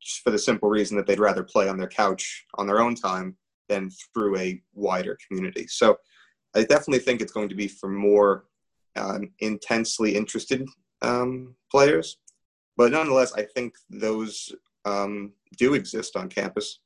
just 0.03 0.21
for 0.23 0.31
the 0.31 0.39
simple 0.39 0.69
reason 0.69 0.97
that 0.97 1.07
they'd 1.07 1.21
rather 1.21 1.43
play 1.43 1.69
on 1.69 1.79
their 1.79 1.89
couch 1.89 2.45
on 2.57 2.67
their 2.67 2.81
own 2.81 2.95
time 2.95 3.37
than 3.69 3.91
through 4.13 4.37
a 4.37 4.61
wider 4.75 5.17
community. 5.27 5.67
So 5.69 5.97
I 6.55 6.61
definitely 6.65 6.99
think 6.99 7.21
it's 7.21 7.33
going 7.33 7.49
to 7.49 7.55
be 7.55 7.69
for 7.69 7.89
more 7.89 8.45
um, 8.97 9.31
intensely 9.39 10.15
interested 10.15 10.67
um, 11.01 11.55
players. 11.71 12.19
But 12.77 12.93
nonetheless, 12.93 13.33
I 13.35 13.43
think 13.43 13.75
those 13.89 14.53
um, 14.85 15.33
do 15.57 15.75
exist 15.75 16.17
on 16.17 16.29
campus. 16.29 16.81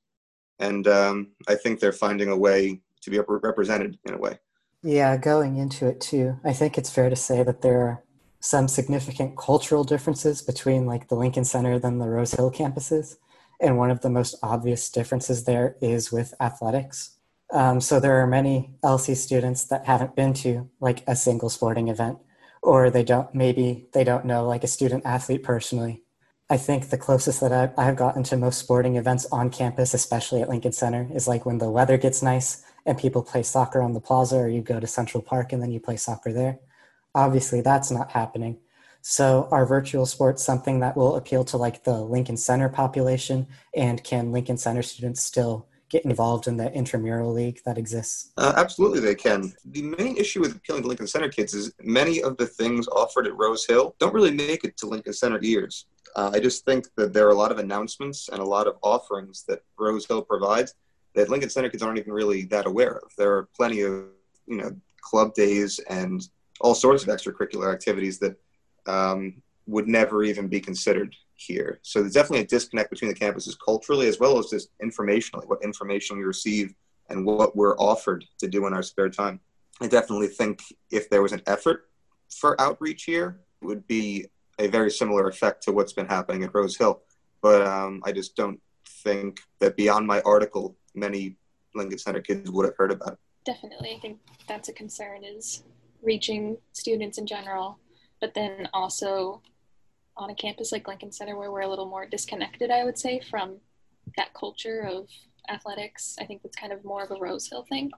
And 0.58 0.86
um, 0.88 1.32
I 1.48 1.54
think 1.54 1.80
they're 1.80 1.92
finding 1.92 2.28
a 2.28 2.36
way 2.36 2.80
to 3.02 3.10
be 3.10 3.18
represented 3.18 3.98
in 4.04 4.14
a 4.14 4.18
way. 4.18 4.38
Yeah, 4.82 5.16
going 5.16 5.56
into 5.56 5.86
it 5.86 6.00
too, 6.00 6.38
I 6.44 6.52
think 6.52 6.78
it's 6.78 6.90
fair 6.90 7.10
to 7.10 7.16
say 7.16 7.42
that 7.42 7.62
there 7.62 7.80
are 7.80 8.04
some 8.40 8.68
significant 8.68 9.36
cultural 9.36 9.84
differences 9.84 10.42
between 10.42 10.86
like 10.86 11.08
the 11.08 11.16
Lincoln 11.16 11.44
Center 11.44 11.78
than 11.78 11.98
the 11.98 12.08
Rose 12.08 12.32
Hill 12.32 12.50
campuses. 12.50 13.16
And 13.60 13.78
one 13.78 13.90
of 13.90 14.02
the 14.02 14.10
most 14.10 14.36
obvious 14.42 14.90
differences 14.90 15.44
there 15.44 15.76
is 15.80 16.12
with 16.12 16.34
athletics. 16.40 17.16
Um, 17.52 17.80
so 17.80 17.98
there 17.98 18.20
are 18.20 18.26
many 18.26 18.76
LC 18.84 19.16
students 19.16 19.64
that 19.64 19.86
haven't 19.86 20.14
been 20.14 20.34
to 20.34 20.68
like 20.80 21.02
a 21.06 21.16
single 21.16 21.48
sporting 21.48 21.88
event, 21.88 22.18
or 22.62 22.90
they 22.90 23.04
don't, 23.04 23.34
maybe 23.34 23.88
they 23.92 24.04
don't 24.04 24.24
know 24.24 24.46
like 24.46 24.64
a 24.64 24.68
student 24.68 25.06
athlete 25.06 25.42
personally. 25.42 26.04
I 26.48 26.56
think 26.56 26.90
the 26.90 26.98
closest 26.98 27.40
that 27.40 27.52
I've, 27.52 27.76
I've 27.76 27.96
gotten 27.96 28.22
to 28.24 28.36
most 28.36 28.58
sporting 28.58 28.96
events 28.96 29.26
on 29.32 29.50
campus, 29.50 29.94
especially 29.94 30.42
at 30.42 30.48
Lincoln 30.48 30.72
Center, 30.72 31.08
is 31.12 31.26
like 31.26 31.44
when 31.44 31.58
the 31.58 31.70
weather 31.70 31.98
gets 31.98 32.22
nice 32.22 32.62
and 32.84 32.96
people 32.96 33.22
play 33.22 33.42
soccer 33.42 33.82
on 33.82 33.94
the 33.94 34.00
plaza, 34.00 34.36
or 34.36 34.48
you 34.48 34.62
go 34.62 34.78
to 34.78 34.86
Central 34.86 35.20
Park 35.20 35.52
and 35.52 35.60
then 35.60 35.72
you 35.72 35.80
play 35.80 35.96
soccer 35.96 36.32
there. 36.32 36.60
Obviously, 37.16 37.62
that's 37.62 37.90
not 37.90 38.12
happening. 38.12 38.58
So, 39.02 39.48
are 39.50 39.66
virtual 39.66 40.06
sports 40.06 40.44
something 40.44 40.80
that 40.80 40.96
will 40.96 41.16
appeal 41.16 41.44
to 41.46 41.56
like 41.56 41.82
the 41.82 42.00
Lincoln 42.00 42.36
Center 42.36 42.68
population? 42.68 43.48
And 43.74 44.02
can 44.04 44.30
Lincoln 44.30 44.56
Center 44.56 44.82
students 44.82 45.24
still 45.24 45.66
get 45.88 46.04
involved 46.04 46.46
in 46.46 46.56
the 46.56 46.72
intramural 46.72 47.32
league 47.32 47.60
that 47.64 47.78
exists? 47.78 48.30
Uh, 48.36 48.52
absolutely, 48.56 49.00
they 49.00 49.14
can. 49.16 49.52
The 49.64 49.82
main 49.82 50.16
issue 50.16 50.40
with 50.40 50.54
appealing 50.54 50.82
to 50.82 50.88
Lincoln 50.88 51.06
Center 51.08 51.28
kids 51.28 51.54
is 51.54 51.72
many 51.80 52.22
of 52.22 52.36
the 52.36 52.46
things 52.46 52.86
offered 52.88 53.26
at 53.26 53.36
Rose 53.36 53.66
Hill 53.66 53.96
don't 53.98 54.14
really 54.14 54.32
make 54.32 54.62
it 54.64 54.76
to 54.78 54.86
Lincoln 54.86 55.12
Center 55.12 55.40
ears. 55.42 55.86
Uh, 56.16 56.30
I 56.32 56.40
just 56.40 56.64
think 56.64 56.88
that 56.96 57.12
there 57.12 57.26
are 57.26 57.30
a 57.30 57.34
lot 57.34 57.52
of 57.52 57.58
announcements 57.58 58.30
and 58.30 58.40
a 58.40 58.44
lot 58.44 58.66
of 58.66 58.76
offerings 58.82 59.44
that 59.48 59.62
Rose 59.78 60.06
Hill 60.06 60.22
provides 60.22 60.74
that 61.14 61.28
Lincoln 61.28 61.50
Center 61.50 61.68
kids 61.68 61.82
aren't 61.82 61.98
even 61.98 62.12
really 62.12 62.44
that 62.46 62.66
aware 62.66 62.96
of. 62.96 63.10
There 63.18 63.32
are 63.34 63.48
plenty 63.54 63.82
of, 63.82 64.06
you 64.46 64.56
know, 64.56 64.74
club 65.02 65.34
days 65.34 65.78
and 65.90 66.26
all 66.60 66.74
sorts 66.74 67.02
of 67.02 67.10
extracurricular 67.10 67.72
activities 67.72 68.18
that 68.20 68.34
um, 68.86 69.42
would 69.66 69.88
never 69.88 70.22
even 70.22 70.48
be 70.48 70.58
considered 70.58 71.14
here. 71.34 71.80
So 71.82 72.00
there's 72.00 72.14
definitely 72.14 72.44
a 72.44 72.46
disconnect 72.46 72.88
between 72.88 73.12
the 73.12 73.18
campuses 73.18 73.54
culturally 73.62 74.08
as 74.08 74.18
well 74.18 74.38
as 74.38 74.46
just 74.46 74.70
informationally, 74.82 75.46
what 75.46 75.62
information 75.62 76.16
we 76.16 76.24
receive 76.24 76.74
and 77.10 77.26
what 77.26 77.54
we're 77.54 77.76
offered 77.76 78.24
to 78.38 78.48
do 78.48 78.66
in 78.66 78.72
our 78.72 78.82
spare 78.82 79.10
time. 79.10 79.38
I 79.82 79.86
definitely 79.86 80.28
think 80.28 80.62
if 80.90 81.10
there 81.10 81.20
was 81.20 81.32
an 81.32 81.42
effort 81.46 81.90
for 82.30 82.58
outreach 82.58 83.04
here, 83.04 83.40
it 83.60 83.66
would 83.66 83.86
be 83.86 84.26
a 84.58 84.68
very 84.68 84.90
similar 84.90 85.28
effect 85.28 85.62
to 85.64 85.72
what's 85.72 85.92
been 85.92 86.06
happening 86.06 86.44
at 86.44 86.54
Rose 86.54 86.76
Hill. 86.76 87.02
But 87.42 87.66
um, 87.66 88.02
I 88.04 88.12
just 88.12 88.36
don't 88.36 88.60
think 89.04 89.40
that 89.60 89.76
beyond 89.76 90.06
my 90.06 90.20
article, 90.22 90.76
many 90.94 91.36
Lincoln 91.74 91.98
Center 91.98 92.20
kids 92.20 92.50
would 92.50 92.64
have 92.64 92.76
heard 92.76 92.90
about 92.90 93.12
it. 93.14 93.18
Definitely. 93.44 93.94
I 93.94 94.00
think 94.00 94.18
that's 94.48 94.68
a 94.68 94.72
concern 94.72 95.22
is 95.24 95.62
reaching 96.02 96.56
students 96.72 97.18
in 97.18 97.26
general, 97.26 97.78
but 98.20 98.34
then 98.34 98.68
also 98.72 99.42
on 100.16 100.30
a 100.30 100.34
campus 100.34 100.72
like 100.72 100.88
Lincoln 100.88 101.12
Center 101.12 101.36
where 101.36 101.52
we're 101.52 101.60
a 101.60 101.68
little 101.68 101.86
more 101.86 102.06
disconnected, 102.06 102.70
I 102.70 102.84
would 102.84 102.98
say, 102.98 103.20
from 103.20 103.58
that 104.16 104.32
culture 104.34 104.80
of 104.80 105.08
athletics. 105.48 106.16
I 106.20 106.24
think 106.24 106.42
that's 106.42 106.56
kind 106.56 106.72
of 106.72 106.84
more 106.84 107.02
of 107.02 107.10
a 107.10 107.16
Rose 107.20 107.48
Hill 107.48 107.66
thing. 107.68 107.90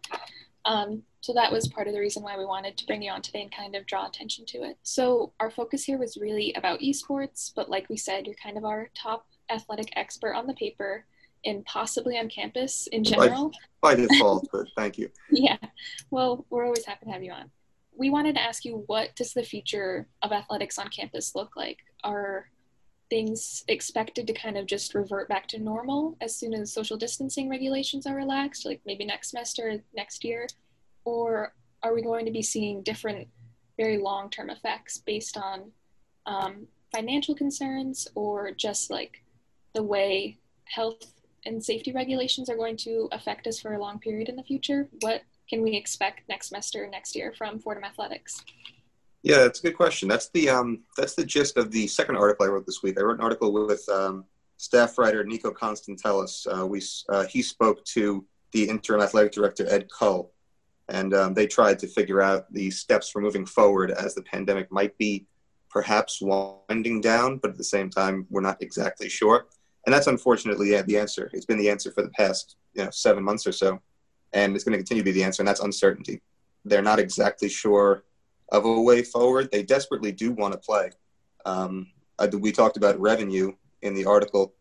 Um, 0.68 1.02
so 1.20 1.32
that 1.32 1.50
was 1.50 1.66
part 1.66 1.88
of 1.88 1.94
the 1.94 2.00
reason 2.00 2.22
why 2.22 2.36
we 2.36 2.44
wanted 2.44 2.76
to 2.76 2.86
bring 2.86 3.02
you 3.02 3.10
on 3.10 3.22
today 3.22 3.42
and 3.42 3.50
kind 3.50 3.74
of 3.74 3.86
draw 3.86 4.06
attention 4.06 4.44
to 4.46 4.58
it. 4.58 4.76
So 4.82 5.32
our 5.40 5.50
focus 5.50 5.82
here 5.82 5.98
was 5.98 6.18
really 6.18 6.52
about 6.54 6.80
esports, 6.80 7.52
but 7.56 7.70
like 7.70 7.88
we 7.88 7.96
said, 7.96 8.26
you're 8.26 8.36
kind 8.36 8.58
of 8.58 8.66
our 8.66 8.90
top 8.94 9.26
athletic 9.50 9.88
expert 9.96 10.34
on 10.34 10.46
the 10.46 10.52
paper 10.54 11.06
and 11.44 11.64
possibly 11.64 12.18
on 12.18 12.28
campus 12.28 12.86
in 12.88 13.02
general. 13.02 13.50
By, 13.80 13.94
by 13.94 14.06
default, 14.06 14.46
but 14.52 14.66
thank 14.76 14.98
you. 14.98 15.08
yeah. 15.30 15.56
Well, 16.10 16.44
we're 16.50 16.66
always 16.66 16.84
happy 16.84 17.06
to 17.06 17.12
have 17.12 17.24
you 17.24 17.32
on. 17.32 17.50
We 17.96 18.10
wanted 18.10 18.34
to 18.34 18.42
ask 18.42 18.64
you 18.64 18.84
what 18.86 19.16
does 19.16 19.32
the 19.32 19.42
future 19.42 20.06
of 20.22 20.32
athletics 20.32 20.78
on 20.78 20.88
campus 20.88 21.34
look 21.34 21.56
like? 21.56 21.78
Are 22.04 22.50
things 23.10 23.64
expected 23.68 24.26
to 24.26 24.32
kind 24.32 24.56
of 24.58 24.66
just 24.66 24.94
revert 24.94 25.28
back 25.28 25.46
to 25.48 25.58
normal 25.58 26.16
as 26.20 26.36
soon 26.36 26.54
as 26.54 26.72
social 26.72 26.96
distancing 26.96 27.48
regulations 27.48 28.06
are 28.06 28.14
relaxed, 28.14 28.66
like 28.66 28.80
maybe 28.84 29.04
next 29.04 29.30
semester, 29.30 29.82
next 29.94 30.24
year? 30.24 30.46
Or 31.04 31.54
are 31.82 31.94
we 31.94 32.02
going 32.02 32.26
to 32.26 32.32
be 32.32 32.42
seeing 32.42 32.82
different, 32.82 33.28
very 33.76 33.98
long 33.98 34.30
term 34.30 34.50
effects 34.50 34.98
based 34.98 35.36
on 35.36 35.70
um, 36.26 36.66
financial 36.94 37.34
concerns 37.34 38.08
or 38.14 38.50
just 38.50 38.90
like 38.90 39.22
the 39.74 39.82
way 39.82 40.38
health 40.64 41.12
and 41.46 41.64
safety 41.64 41.92
regulations 41.92 42.50
are 42.50 42.56
going 42.56 42.76
to 42.76 43.08
affect 43.12 43.46
us 43.46 43.60
for 43.60 43.74
a 43.74 43.80
long 43.80 43.98
period 43.98 44.28
in 44.28 44.36
the 44.36 44.42
future? 44.42 44.88
What 45.00 45.22
can 45.48 45.62
we 45.62 45.76
expect 45.76 46.28
next 46.28 46.48
semester, 46.48 46.86
next 46.90 47.16
year 47.16 47.32
from 47.36 47.58
Fordham 47.58 47.84
Athletics? 47.84 48.42
Yeah, 49.22 49.38
that's 49.38 49.58
a 49.58 49.62
good 49.62 49.76
question. 49.76 50.08
That's 50.08 50.28
the 50.30 50.48
um, 50.48 50.80
that's 50.96 51.14
the 51.14 51.24
gist 51.24 51.56
of 51.56 51.70
the 51.70 51.86
second 51.88 52.16
article 52.16 52.46
I 52.46 52.48
wrote 52.48 52.66
this 52.66 52.82
week. 52.82 52.98
I 52.98 53.02
wrote 53.02 53.18
an 53.18 53.24
article 53.24 53.52
with 53.52 53.86
um, 53.88 54.24
staff 54.58 54.96
writer 54.96 55.24
Nico 55.24 55.50
Constantelis. 55.50 56.46
Uh, 56.46 56.66
we 56.66 56.80
uh, 57.08 57.26
he 57.26 57.42
spoke 57.42 57.84
to 57.86 58.24
the 58.52 58.68
interim 58.68 59.00
athletic 59.00 59.32
director 59.32 59.66
Ed 59.68 59.88
Kull, 59.90 60.32
and 60.88 61.14
um, 61.14 61.34
they 61.34 61.46
tried 61.46 61.80
to 61.80 61.88
figure 61.88 62.22
out 62.22 62.52
the 62.52 62.70
steps 62.70 63.10
for 63.10 63.20
moving 63.20 63.44
forward 63.44 63.90
as 63.90 64.14
the 64.14 64.22
pandemic 64.22 64.70
might 64.70 64.96
be 64.98 65.26
perhaps 65.68 66.20
winding 66.22 67.00
down, 67.00 67.38
but 67.38 67.50
at 67.50 67.58
the 67.58 67.64
same 67.64 67.90
time 67.90 68.26
we're 68.30 68.40
not 68.40 68.62
exactly 68.62 69.08
sure. 69.08 69.46
And 69.84 69.94
that's 69.94 70.06
unfortunately 70.06 70.70
yeah, 70.70 70.82
the 70.82 70.96
answer. 70.96 71.28
It's 71.32 71.44
been 71.44 71.58
the 71.58 71.70
answer 71.70 71.90
for 71.90 72.02
the 72.02 72.10
past 72.10 72.56
you 72.74 72.84
know 72.84 72.90
seven 72.90 73.24
months 73.24 73.48
or 73.48 73.52
so, 73.52 73.80
and 74.32 74.54
it's 74.54 74.64
going 74.64 74.72
to 74.72 74.78
continue 74.78 75.02
to 75.02 75.04
be 75.04 75.12
the 75.12 75.24
answer. 75.24 75.42
And 75.42 75.48
that's 75.48 75.60
uncertainty. 75.60 76.22
They're 76.64 76.82
not 76.82 77.00
exactly 77.00 77.48
sure 77.48 78.04
of 78.50 78.64
a 78.64 78.80
way 78.80 79.02
forward. 79.02 79.50
They 79.50 79.62
desperately 79.62 80.12
do 80.12 80.32
want 80.32 80.52
to 80.52 80.58
play. 80.58 80.90
Um, 81.44 81.88
we 82.32 82.52
talked 82.52 82.76
about 82.76 83.00
revenue 83.00 83.52
in 83.82 83.94
the 83.94 84.04
article, 84.04 84.54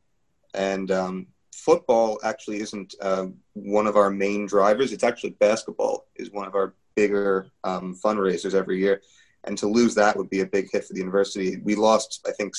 and 0.53 0.91
um, 0.91 1.27
football 1.53 2.19
actually 2.23 2.61
isn't 2.61 2.93
uh, 3.01 3.27
one 3.53 3.87
of 3.87 3.95
our 3.95 4.09
main 4.09 4.45
drivers. 4.45 4.93
It's 4.93 5.03
actually 5.03 5.31
basketball 5.31 6.07
is 6.15 6.31
one 6.31 6.47
of 6.47 6.55
our 6.55 6.75
bigger 6.95 7.49
um, 7.63 7.97
fundraisers 8.03 8.53
every 8.53 8.79
year, 8.79 9.01
and 9.45 9.57
to 9.57 9.67
lose 9.67 9.95
that 9.95 10.15
would 10.15 10.29
be 10.29 10.41
a 10.41 10.45
big 10.45 10.69
hit 10.71 10.85
for 10.85 10.93
the 10.93 10.99
university. 10.99 11.57
We 11.63 11.75
lost, 11.75 12.25
I 12.27 12.31
think, 12.31 12.53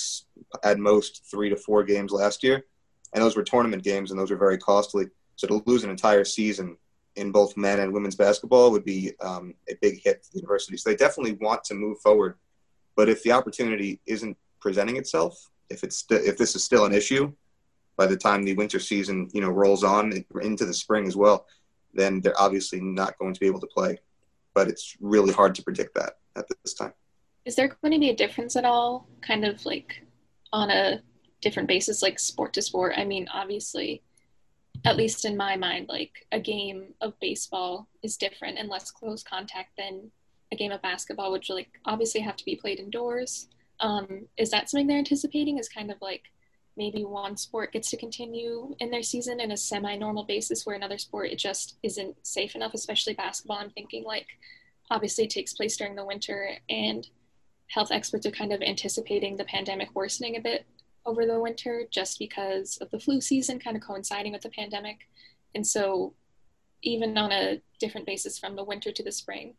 at 0.64 0.78
most 0.78 1.23
three 1.30 1.49
to 1.49 1.56
four 1.56 1.85
games 1.85 2.12
last 2.12 2.42
year, 2.42 2.64
and 3.14 3.23
those 3.23 3.37
were 3.37 3.44
tournament 3.44 3.85
games, 3.85 4.11
and 4.11 4.18
those 4.18 4.30
were 4.30 4.37
very 4.37 4.58
costly. 4.58 5.06
So 5.37 5.47
to 5.47 5.62
lose 5.66 5.85
an 5.85 5.90
entire 5.90 6.25
season 6.25 6.76
in 7.18 7.32
both 7.32 7.56
men 7.56 7.80
and 7.80 7.92
women's 7.92 8.14
basketball 8.14 8.70
would 8.70 8.84
be 8.84 9.12
um, 9.20 9.54
a 9.68 9.75
big 9.82 10.00
hit 10.02 10.25
for 10.25 10.32
the 10.32 10.38
university. 10.38 10.76
So 10.76 10.88
they 10.88 10.96
definitely 10.96 11.32
want 11.40 11.64
to 11.64 11.75
move 11.75 11.98
forward, 12.00 12.37
but 12.96 13.08
if 13.08 13.22
the 13.22 13.32
opportunity 13.32 14.00
isn't 14.06 14.37
presenting 14.60 14.96
itself, 14.96 15.50
if 15.68 15.84
it's 15.84 15.98
st- 15.98 16.25
if 16.25 16.38
this 16.38 16.56
is 16.56 16.64
still 16.64 16.84
an 16.84 16.94
issue 16.94 17.32
by 17.96 18.06
the 18.06 18.16
time 18.16 18.42
the 18.42 18.54
winter 18.54 18.78
season 18.78 19.28
you 19.32 19.40
know 19.40 19.50
rolls 19.50 19.84
on 19.84 20.12
into 20.40 20.64
the 20.64 20.72
spring 20.72 21.06
as 21.06 21.16
well, 21.16 21.46
then 21.92 22.20
they're 22.20 22.40
obviously 22.40 22.80
not 22.80 23.18
going 23.18 23.34
to 23.34 23.40
be 23.40 23.46
able 23.46 23.60
to 23.60 23.66
play. 23.66 23.98
But 24.54 24.68
it's 24.68 24.96
really 25.00 25.32
hard 25.32 25.54
to 25.56 25.62
predict 25.62 25.94
that 25.96 26.14
at 26.37 26.46
this 26.64 26.75
time. 26.75 26.92
Is 27.44 27.54
there 27.54 27.68
going 27.68 27.92
to 27.92 28.00
be 28.00 28.10
a 28.10 28.16
difference 28.16 28.56
at 28.56 28.64
all, 28.64 29.08
kind 29.20 29.44
of 29.44 29.64
like 29.66 30.04
on 30.52 30.70
a 30.70 31.02
different 31.40 31.68
basis, 31.68 32.02
like 32.02 32.18
sport 32.18 32.52
to 32.54 32.62
sport? 32.62 32.94
I 32.96 33.04
mean, 33.04 33.28
obviously 33.32 34.02
at 34.85 34.97
least 34.97 35.25
in 35.25 35.37
my 35.37 35.56
mind, 35.56 35.87
like 35.88 36.26
a 36.32 36.40
game 36.40 36.94
of 37.00 37.18
baseball 37.20 37.88
is 38.02 38.16
different 38.16 38.58
and 38.58 38.68
less 38.68 38.90
close 38.90 39.23
contact 39.23 39.70
than 39.76 40.11
a 40.52 40.56
game 40.56 40.73
of 40.73 40.82
basketball, 40.82 41.32
which 41.32 41.50
like 41.50 41.68
obviously 41.85 42.20
have 42.20 42.37
to 42.37 42.44
be 42.44 42.56
played 42.56 42.78
indoors. 42.78 43.49
Um, 43.80 44.26
is 44.37 44.50
that 44.50 44.68
something 44.68 44.87
they're 44.87 44.99
anticipating? 44.99 45.58
Is 45.58 45.68
kind 45.68 45.90
of 45.90 45.99
like 46.00 46.25
maybe 46.76 47.04
one 47.04 47.37
sport 47.37 47.73
gets 47.73 47.90
to 47.90 47.97
continue 47.97 48.75
in 48.78 48.90
their 48.90 49.02
season 49.02 49.40
in 49.40 49.50
a 49.50 49.56
semi-normal 49.56 50.25
basis, 50.25 50.64
where 50.64 50.76
another 50.76 50.99
sport 50.99 51.30
it 51.30 51.38
just 51.38 51.76
isn't 51.82 52.16
safe 52.26 52.54
enough, 52.54 52.75
especially 52.75 53.14
basketball. 53.14 53.58
I'm 53.58 53.70
thinking 53.70 54.04
like 54.04 54.26
obviously 54.90 55.26
takes 55.26 55.52
place 55.52 55.76
during 55.76 55.97
the 55.97 56.04
winter, 56.04 56.50
and 56.68 57.06
health 57.66 57.90
experts 57.90 58.26
are 58.26 58.30
kind 58.30 58.52
of 58.52 58.62
anticipating 58.62 59.37
the 59.37 59.44
pandemic 59.44 59.94
worsening 59.94 60.37
a 60.37 60.40
bit 60.40 60.66
over 61.08 61.26
the 61.26 61.40
winter 61.40 61.84
just 61.90 62.18
because 62.18 62.76
of 62.78 62.90
the 62.90 63.00
flu 63.00 63.20
season 63.20 63.58
kind 63.58 63.76
of 63.76 63.82
coinciding 63.82 64.32
with 64.32 64.42
the 64.42 64.50
pandemic. 64.50 65.08
And 65.54 65.66
so, 65.66 66.14
even 66.82 67.16
on 67.18 67.32
a 67.32 67.60
different 67.80 68.06
basis 68.06 68.38
from 68.38 68.54
the 68.54 68.62
winter 68.62 68.92
to 68.92 69.02
the 69.02 69.10
spring, 69.10 69.54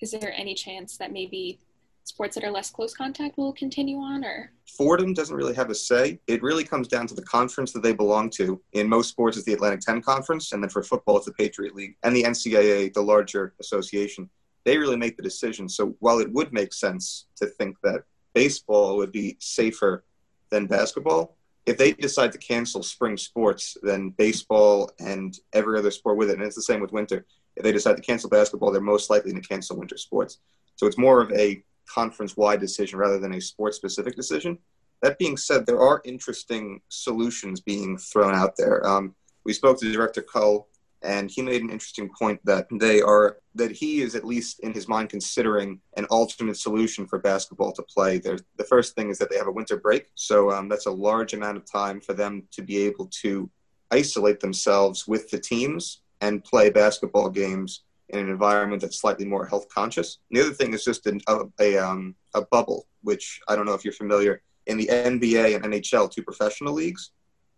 is 0.00 0.12
there 0.12 0.32
any 0.36 0.54
chance 0.54 0.96
that 0.98 1.12
maybe 1.12 1.58
sports 2.04 2.34
that 2.34 2.44
are 2.44 2.50
less 2.50 2.70
close 2.70 2.94
contact 2.94 3.38
will 3.38 3.52
continue 3.52 3.98
on 3.98 4.24
or? 4.24 4.52
Fordham 4.76 5.14
doesn't 5.14 5.36
really 5.36 5.54
have 5.54 5.70
a 5.70 5.74
say. 5.74 6.20
It 6.26 6.42
really 6.42 6.64
comes 6.64 6.88
down 6.88 7.06
to 7.08 7.14
the 7.14 7.22
conference 7.22 7.72
that 7.72 7.82
they 7.82 7.92
belong 7.92 8.30
to. 8.30 8.60
In 8.72 8.88
most 8.88 9.08
sports 9.08 9.36
it's 9.36 9.46
the 9.46 9.52
atlantic 9.54 9.80
10 9.80 10.02
conference 10.02 10.52
and 10.52 10.62
then 10.62 10.70
for 10.70 10.82
football 10.82 11.16
it's 11.16 11.26
the 11.26 11.32
patriot 11.32 11.74
league 11.74 11.96
and 12.02 12.14
the 12.14 12.22
ncaa 12.24 12.92
the 12.92 13.02
larger 13.02 13.54
association. 13.60 14.28
They 14.64 14.76
really 14.76 14.96
make 14.96 15.16
the 15.16 15.22
decision. 15.22 15.68
So 15.68 15.96
while 16.00 16.18
it 16.18 16.30
would 16.32 16.52
make 16.52 16.72
sense 16.72 17.26
to 17.36 17.46
think 17.46 17.76
that 17.82 18.02
baseball 18.34 18.96
would 18.96 19.12
be 19.12 19.36
safer 19.40 20.04
than 20.50 20.66
basketball. 20.66 21.36
If 21.66 21.76
they 21.76 21.92
decide 21.92 22.32
to 22.32 22.38
cancel 22.38 22.82
spring 22.82 23.16
sports, 23.16 23.76
then 23.82 24.10
baseball 24.10 24.90
and 24.98 25.38
every 25.52 25.78
other 25.78 25.90
sport 25.90 26.16
with 26.16 26.30
it, 26.30 26.38
and 26.38 26.42
it's 26.42 26.56
the 26.56 26.62
same 26.62 26.80
with 26.80 26.92
winter. 26.92 27.26
If 27.56 27.64
they 27.64 27.72
decide 27.72 27.96
to 27.96 28.02
cancel 28.02 28.30
basketball, 28.30 28.72
they're 28.72 28.80
most 28.80 29.10
likely 29.10 29.32
to 29.32 29.40
cancel 29.40 29.76
winter 29.76 29.96
sports. 29.96 30.38
So 30.76 30.86
it's 30.86 30.98
more 30.98 31.20
of 31.20 31.30
a 31.32 31.62
conference 31.86 32.36
wide 32.36 32.60
decision 32.60 32.98
rather 32.98 33.18
than 33.18 33.34
a 33.34 33.40
sport 33.40 33.74
specific 33.74 34.16
decision. 34.16 34.58
That 35.02 35.18
being 35.18 35.36
said, 35.36 35.66
there 35.66 35.80
are 35.80 36.02
interesting 36.04 36.80
solutions 36.88 37.60
being 37.60 37.98
thrown 37.98 38.34
out 38.34 38.56
there. 38.56 38.86
Um, 38.86 39.14
we 39.44 39.52
spoke 39.52 39.78
to 39.80 39.92
Director 39.92 40.22
Kull 40.22 40.68
and 41.02 41.30
he 41.30 41.42
made 41.42 41.62
an 41.62 41.70
interesting 41.70 42.10
point 42.18 42.40
that 42.44 42.66
they 42.70 43.00
are 43.00 43.38
that 43.54 43.70
he 43.70 44.02
is 44.02 44.14
at 44.14 44.24
least 44.24 44.60
in 44.60 44.72
his 44.72 44.86
mind 44.86 45.08
considering 45.08 45.80
an 45.96 46.04
alternate 46.06 46.56
solution 46.56 47.06
for 47.06 47.18
basketball 47.18 47.72
to 47.72 47.82
play. 47.82 48.18
The 48.18 48.64
first 48.68 48.94
thing 48.94 49.10
is 49.10 49.18
that 49.18 49.30
they 49.30 49.36
have 49.36 49.48
a 49.48 49.52
winter 49.52 49.76
break, 49.76 50.06
so 50.14 50.50
um, 50.50 50.68
that's 50.68 50.86
a 50.86 50.90
large 50.90 51.32
amount 51.32 51.56
of 51.56 51.70
time 51.70 52.00
for 52.00 52.12
them 52.12 52.44
to 52.52 52.62
be 52.62 52.78
able 52.78 53.06
to 53.22 53.50
isolate 53.90 54.40
themselves 54.40 55.08
with 55.08 55.30
the 55.30 55.38
teams 55.38 56.02
and 56.20 56.44
play 56.44 56.70
basketball 56.70 57.30
games 57.30 57.82
in 58.10 58.18
an 58.18 58.28
environment 58.28 58.82
that's 58.82 59.00
slightly 59.00 59.24
more 59.24 59.46
health 59.46 59.68
conscious. 59.68 60.18
The 60.30 60.40
other 60.40 60.52
thing 60.52 60.74
is 60.74 60.84
just 60.84 61.06
an, 61.06 61.20
a 61.28 61.44
a, 61.60 61.78
um, 61.78 62.14
a 62.34 62.42
bubble, 62.42 62.86
which 63.02 63.40
I 63.48 63.56
don't 63.56 63.66
know 63.66 63.74
if 63.74 63.84
you're 63.84 63.94
familiar 63.94 64.42
in 64.66 64.76
the 64.76 64.86
NBA 64.86 65.56
and 65.56 65.64
NHL, 65.64 66.10
two 66.10 66.22
professional 66.22 66.74
leagues 66.74 67.10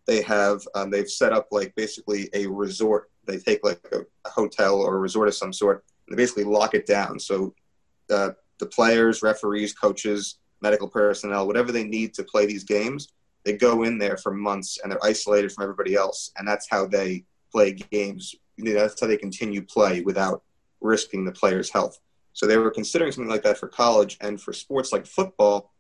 they 0.06 0.22
have 0.22 0.62
um, 0.74 0.90
they've 0.90 1.08
set 1.08 1.32
up 1.32 1.48
like 1.50 1.74
basically 1.74 2.28
a 2.34 2.46
resort. 2.46 3.10
They 3.26 3.38
take 3.38 3.64
like 3.64 3.80
a, 3.92 4.00
a, 4.24 4.30
hotel 4.30 4.76
or 4.80 4.96
a 4.96 4.98
resort 4.98 5.28
of 5.28 5.34
some 5.34 5.52
sort. 5.52 5.84
And 6.06 6.16
they 6.16 6.22
basically 6.22 6.44
lock 6.44 6.74
it 6.74 6.86
down. 6.86 7.18
So 7.18 7.54
uh, 8.10 8.30
the 8.58 8.66
players, 8.66 9.22
referees, 9.22 9.72
coaches, 9.72 10.38
medical 10.60 10.88
personnel, 10.88 11.46
whatever 11.46 11.72
they 11.72 11.84
need 11.84 12.14
to 12.14 12.24
play 12.24 12.46
these 12.46 12.64
games, 12.64 13.08
they 13.44 13.54
go 13.54 13.82
in 13.82 13.98
there 13.98 14.16
for 14.16 14.32
months 14.32 14.78
and 14.82 14.90
they're 14.90 15.04
isolated 15.04 15.52
from 15.52 15.64
everybody 15.64 15.94
else. 15.94 16.32
And 16.36 16.46
that's 16.46 16.68
how 16.70 16.86
they 16.86 17.24
play 17.50 17.72
games. 17.72 18.34
You 18.56 18.64
know, 18.64 18.72
that's 18.74 19.00
how 19.00 19.06
they 19.06 19.16
continue 19.16 19.62
play 19.62 20.02
without 20.02 20.42
risking 20.80 21.24
the 21.24 21.32
player's 21.32 21.70
health. 21.70 21.98
So 22.32 22.46
they 22.46 22.56
were 22.56 22.70
considering 22.70 23.12
something 23.12 23.30
like 23.30 23.42
that 23.42 23.58
for 23.58 23.68
college 23.68 24.16
and 24.20 24.40
for 24.40 24.52
sports 24.52 24.92
like 24.92 25.06
football. 25.06 25.72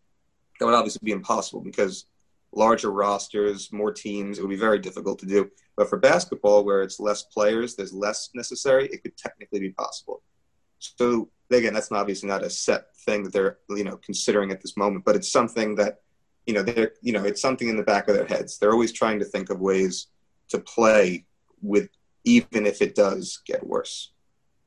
That 0.58 0.66
would 0.66 0.74
obviously 0.74 1.00
be 1.02 1.12
impossible 1.12 1.60
because 1.60 2.06
larger 2.52 2.90
rosters, 2.90 3.72
more 3.72 3.92
teams, 3.92 4.38
it 4.38 4.42
would 4.42 4.50
be 4.50 4.56
very 4.56 4.78
difficult 4.78 5.18
to 5.20 5.26
do. 5.26 5.50
But 5.76 5.88
for 5.88 5.98
basketball, 5.98 6.64
where 6.64 6.82
it's 6.82 7.00
less 7.00 7.22
players, 7.22 7.74
there's 7.74 7.92
less 7.92 8.30
necessary, 8.34 8.86
it 8.86 9.02
could 9.02 9.16
technically 9.16 9.60
be 9.60 9.70
possible. 9.70 10.22
So 10.78 11.30
again, 11.50 11.74
that's 11.74 11.92
obviously 11.92 12.28
not 12.28 12.42
a 12.42 12.50
set 12.50 12.96
thing 13.04 13.24
that 13.24 13.32
they're 13.32 13.58
you 13.70 13.84
know 13.84 13.96
considering 13.98 14.50
at 14.50 14.60
this 14.60 14.76
moment, 14.76 15.04
but 15.04 15.16
it's 15.16 15.30
something 15.30 15.74
that 15.76 16.00
you 16.46 16.54
know 16.54 16.62
they're 16.62 16.92
you 17.02 17.12
know 17.12 17.24
it's 17.24 17.40
something 17.40 17.68
in 17.68 17.76
the 17.76 17.82
back 17.82 18.08
of 18.08 18.14
their 18.14 18.26
heads. 18.26 18.58
They're 18.58 18.72
always 18.72 18.92
trying 18.92 19.18
to 19.20 19.24
think 19.24 19.50
of 19.50 19.60
ways 19.60 20.08
to 20.48 20.58
play 20.58 21.24
with 21.62 21.88
even 22.24 22.66
if 22.66 22.82
it 22.82 22.94
does 22.94 23.40
get 23.46 23.66
worse. 23.66 24.12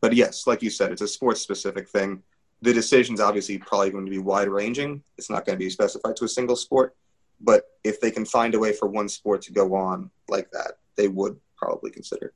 But 0.01 0.13
yes, 0.13 0.47
like 0.47 0.61
you 0.61 0.69
said, 0.69 0.91
it's 0.91 1.01
a 1.01 1.07
sports 1.07 1.41
specific 1.41 1.89
thing. 1.89 2.21
The 2.61 2.73
decision's 2.73 3.19
obviously 3.19 3.57
probably 3.57 3.91
going 3.91 4.05
to 4.05 4.11
be 4.11 4.17
wide 4.17 4.47
ranging. 4.47 5.03
It's 5.17 5.29
not 5.29 5.45
going 5.45 5.57
to 5.57 5.63
be 5.63 5.69
specified 5.69 6.15
to 6.17 6.25
a 6.25 6.29
single 6.29 6.55
sport. 6.55 6.95
But 7.39 7.65
if 7.83 8.01
they 8.01 8.11
can 8.11 8.25
find 8.25 8.55
a 8.55 8.59
way 8.59 8.73
for 8.73 8.87
one 8.87 9.09
sport 9.09 9.41
to 9.43 9.53
go 9.53 9.75
on 9.75 10.09
like 10.29 10.49
that, 10.51 10.73
they 10.95 11.07
would 11.07 11.37
probably 11.57 11.91
consider. 11.91 12.33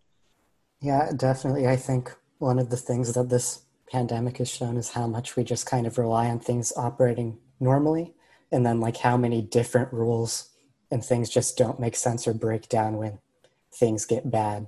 Yeah, 0.81 1.11
definitely. 1.15 1.67
I 1.67 1.75
think 1.75 2.15
one 2.37 2.59
of 2.59 2.69
the 2.69 2.77
things 2.77 3.13
that 3.13 3.29
this 3.29 3.63
pandemic 3.91 4.37
has 4.37 4.49
shown 4.49 4.77
is 4.77 4.91
how 4.91 5.07
much 5.07 5.35
we 5.35 5.43
just 5.43 5.65
kind 5.65 5.87
of 5.87 5.97
rely 5.97 6.27
on 6.27 6.39
things 6.39 6.71
operating 6.77 7.37
normally 7.59 8.13
and 8.51 8.65
then 8.65 8.79
like 8.79 8.97
how 8.97 9.17
many 9.17 9.41
different 9.41 9.91
rules 9.91 10.49
and 10.91 11.03
things 11.03 11.29
just 11.29 11.57
don't 11.57 11.79
make 11.79 11.95
sense 11.95 12.27
or 12.27 12.33
break 12.33 12.69
down 12.69 12.97
when 12.97 13.19
things 13.73 14.05
get 14.05 14.31
bad. 14.31 14.67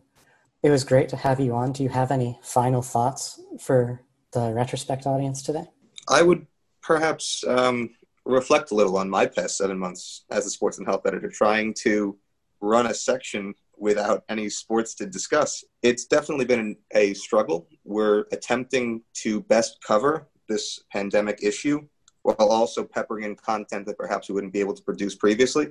It 0.63 0.69
was 0.69 0.83
great 0.83 1.09
to 1.09 1.17
have 1.17 1.39
you 1.39 1.55
on. 1.55 1.71
Do 1.71 1.83
you 1.83 1.89
have 1.89 2.11
any 2.11 2.39
final 2.43 2.81
thoughts 2.81 3.39
for 3.59 4.01
the 4.33 4.53
retrospect 4.53 5.05
audience 5.05 5.41
today? 5.41 5.65
I 6.07 6.21
would 6.21 6.45
perhaps 6.81 7.43
um, 7.47 7.89
reflect 8.25 8.71
a 8.71 8.75
little 8.75 8.97
on 8.97 9.09
my 9.09 9.25
past 9.25 9.57
seven 9.57 9.77
months 9.77 10.25
as 10.31 10.45
a 10.45 10.49
sports 10.49 10.77
and 10.77 10.87
health 10.87 11.05
editor, 11.05 11.29
trying 11.29 11.73
to 11.73 12.17
run 12.61 12.87
a 12.87 12.93
section 12.93 13.53
without 13.77 14.23
any 14.29 14.47
sports 14.47 14.93
to 14.95 15.07
discuss. 15.07 15.63
It's 15.81 16.05
definitely 16.05 16.45
been 16.45 16.77
a 16.93 17.13
struggle. 17.15 17.67
We're 17.83 18.25
attempting 18.31 19.01
to 19.15 19.41
best 19.41 19.77
cover 19.85 20.27
this 20.47 20.81
pandemic 20.91 21.39
issue 21.41 21.87
while 22.21 22.35
also 22.51 22.83
peppering 22.83 23.23
in 23.23 23.35
content 23.35 23.87
that 23.87 23.97
perhaps 23.97 24.29
we 24.29 24.35
wouldn't 24.35 24.53
be 24.53 24.59
able 24.59 24.75
to 24.75 24.83
produce 24.83 25.15
previously. 25.15 25.69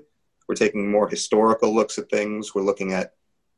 We're 0.49 0.57
taking 0.57 0.90
more 0.90 1.09
historical 1.09 1.73
looks 1.73 1.99
at 1.99 2.11
things. 2.11 2.54
We're 2.54 2.62
looking 2.62 2.92
at 2.92 3.12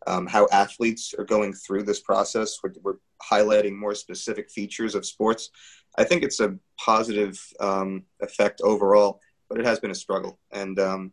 um, 0.07 0.27
how 0.27 0.49
athletes 0.53 1.15
are 1.19 1.25
going 1.25 1.53
through 1.53 1.85
this 1.85 2.01
process. 2.01 2.59
We're, 2.63 2.73
we're, 2.83 2.97
highlighting 3.31 3.77
more 3.77 3.95
specific 3.95 4.51
features 4.51 4.97
of 4.97 5.07
sports. 5.07 5.51
I 5.97 6.03
think 6.03 6.25
it's 6.25 6.41
a 6.41 6.59
positive 6.77 7.41
um, 7.61 8.03
effect 8.21 8.61
overall, 8.63 9.21
but 9.49 9.61
it 9.61 9.65
has 9.65 9.79
been 9.79 9.93
a 9.93 9.95
struggle. 9.95 10.41
And 10.51 10.81
um, 10.81 11.13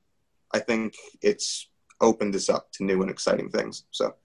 I 0.52 0.58
think 0.58 0.96
it's 1.22 1.70
opened 2.02 2.34
us 2.34 2.50
up 2.50 2.72
to 2.74 2.84
new 2.84 3.04
and 3.04 3.12
exciting 3.12 3.50
things. 3.50 3.84
So 3.92 4.16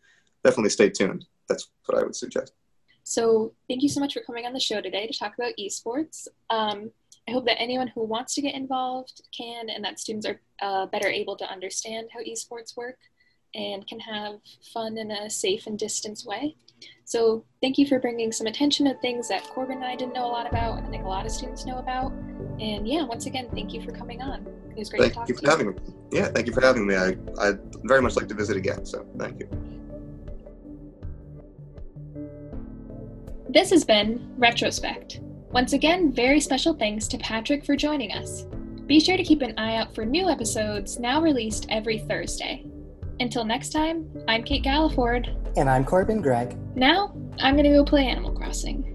definitely 0.42 0.71
stay 0.71 0.88
tuned. 0.88 1.26
That's 1.47 1.68
what 1.85 1.99
I 1.99 2.04
would 2.04 2.16
suggest. 2.16 2.52
So 3.02 3.52
thank 3.68 3.83
you 3.83 3.90
so 3.90 4.00
much 4.00 4.14
for 4.14 4.21
coming 4.21 4.47
on 4.47 4.54
the 4.54 4.61
show 4.61 4.80
today 4.80 5.06
to 5.06 5.18
talk 5.18 5.35
about 5.37 5.52
esports. 5.61 6.26
Um, 6.49 6.90
I 7.28 7.33
hope 7.33 7.44
that 7.47 7.61
anyone 7.61 7.88
who 7.88 8.04
wants 8.04 8.35
to 8.35 8.42
get 8.42 8.54
involved 8.54 9.22
can, 9.37 9.68
and 9.68 9.85
that 9.85 9.98
students 9.98 10.27
are 10.27 10.40
uh, 10.62 10.87
better 10.87 11.09
able 11.09 11.37
to 11.37 11.50
understand 11.50 12.09
how 12.12 12.20
esports 12.20 12.77
work 12.77 12.98
and 13.54 13.86
can 13.86 14.00
have 14.00 14.40
fun 14.72 14.98
in 14.98 15.10
a 15.10 15.30
safe 15.30 15.66
and 15.66 15.78
distance 15.78 16.24
way. 16.24 16.56
So, 17.06 17.44
thank 17.60 17.78
you 17.78 17.86
for 17.86 17.98
bringing 17.98 18.32
some 18.32 18.46
attention 18.46 18.86
to 18.86 18.94
things 18.94 19.28
that 19.28 19.44
Corbin 19.44 19.76
and 19.76 19.84
I 19.84 19.94
didn't 19.94 20.14
know 20.14 20.26
a 20.26 20.32
lot 20.32 20.46
about, 20.48 20.78
and 20.78 20.86
I 20.86 20.90
think 20.90 21.04
a 21.04 21.08
lot 21.08 21.26
of 21.26 21.32
students 21.32 21.66
know 21.66 21.78
about. 21.78 22.12
And 22.60 22.88
yeah, 22.88 23.04
once 23.04 23.26
again, 23.26 23.48
thank 23.54 23.72
you 23.72 23.82
for 23.82 23.92
coming 23.92 24.22
on. 24.22 24.46
It 24.70 24.78
was 24.78 24.88
great 24.88 25.02
thank 25.02 25.12
to 25.12 25.18
talk 25.18 25.28
you 25.28 25.34
for 25.34 25.42
to 25.42 25.50
having 25.50 25.68
me. 25.68 25.74
Yeah, 26.10 26.28
thank 26.28 26.46
you 26.46 26.52
for 26.52 26.60
having 26.62 26.86
me. 26.86 26.96
I 26.96 27.16
I 27.38 27.54
very 27.84 28.00
much 28.00 28.16
like 28.16 28.28
to 28.28 28.34
visit 28.34 28.56
again. 28.56 28.84
So, 28.84 29.06
thank 29.18 29.40
you. 29.40 29.48
This 33.48 33.70
has 33.70 33.84
been 33.84 34.34
Retrospect. 34.36 35.20
Once 35.52 35.74
again, 35.74 36.10
very 36.10 36.40
special 36.40 36.74
thanks 36.74 37.06
to 37.06 37.18
Patrick 37.18 37.64
for 37.64 37.76
joining 37.76 38.12
us. 38.12 38.46
Be 38.86 38.98
sure 38.98 39.16
to 39.16 39.22
keep 39.22 39.42
an 39.42 39.56
eye 39.56 39.76
out 39.76 39.94
for 39.94 40.04
new 40.04 40.28
episodes 40.28 40.98
now 40.98 41.22
released 41.22 41.66
every 41.70 41.98
Thursday. 42.00 42.64
Until 43.20 43.44
next 43.44 43.70
time, 43.70 44.11
I'm 44.27 44.42
Kate 44.42 44.64
Galliford. 44.64 45.35
And 45.57 45.70
I'm 45.70 45.85
Corbin 45.85 46.20
Gregg. 46.20 46.57
Now, 46.74 47.14
I'm 47.40 47.57
gonna 47.57 47.70
go 47.70 47.85
play 47.85 48.07
Animal 48.07 48.33
Crossing. 48.33 48.93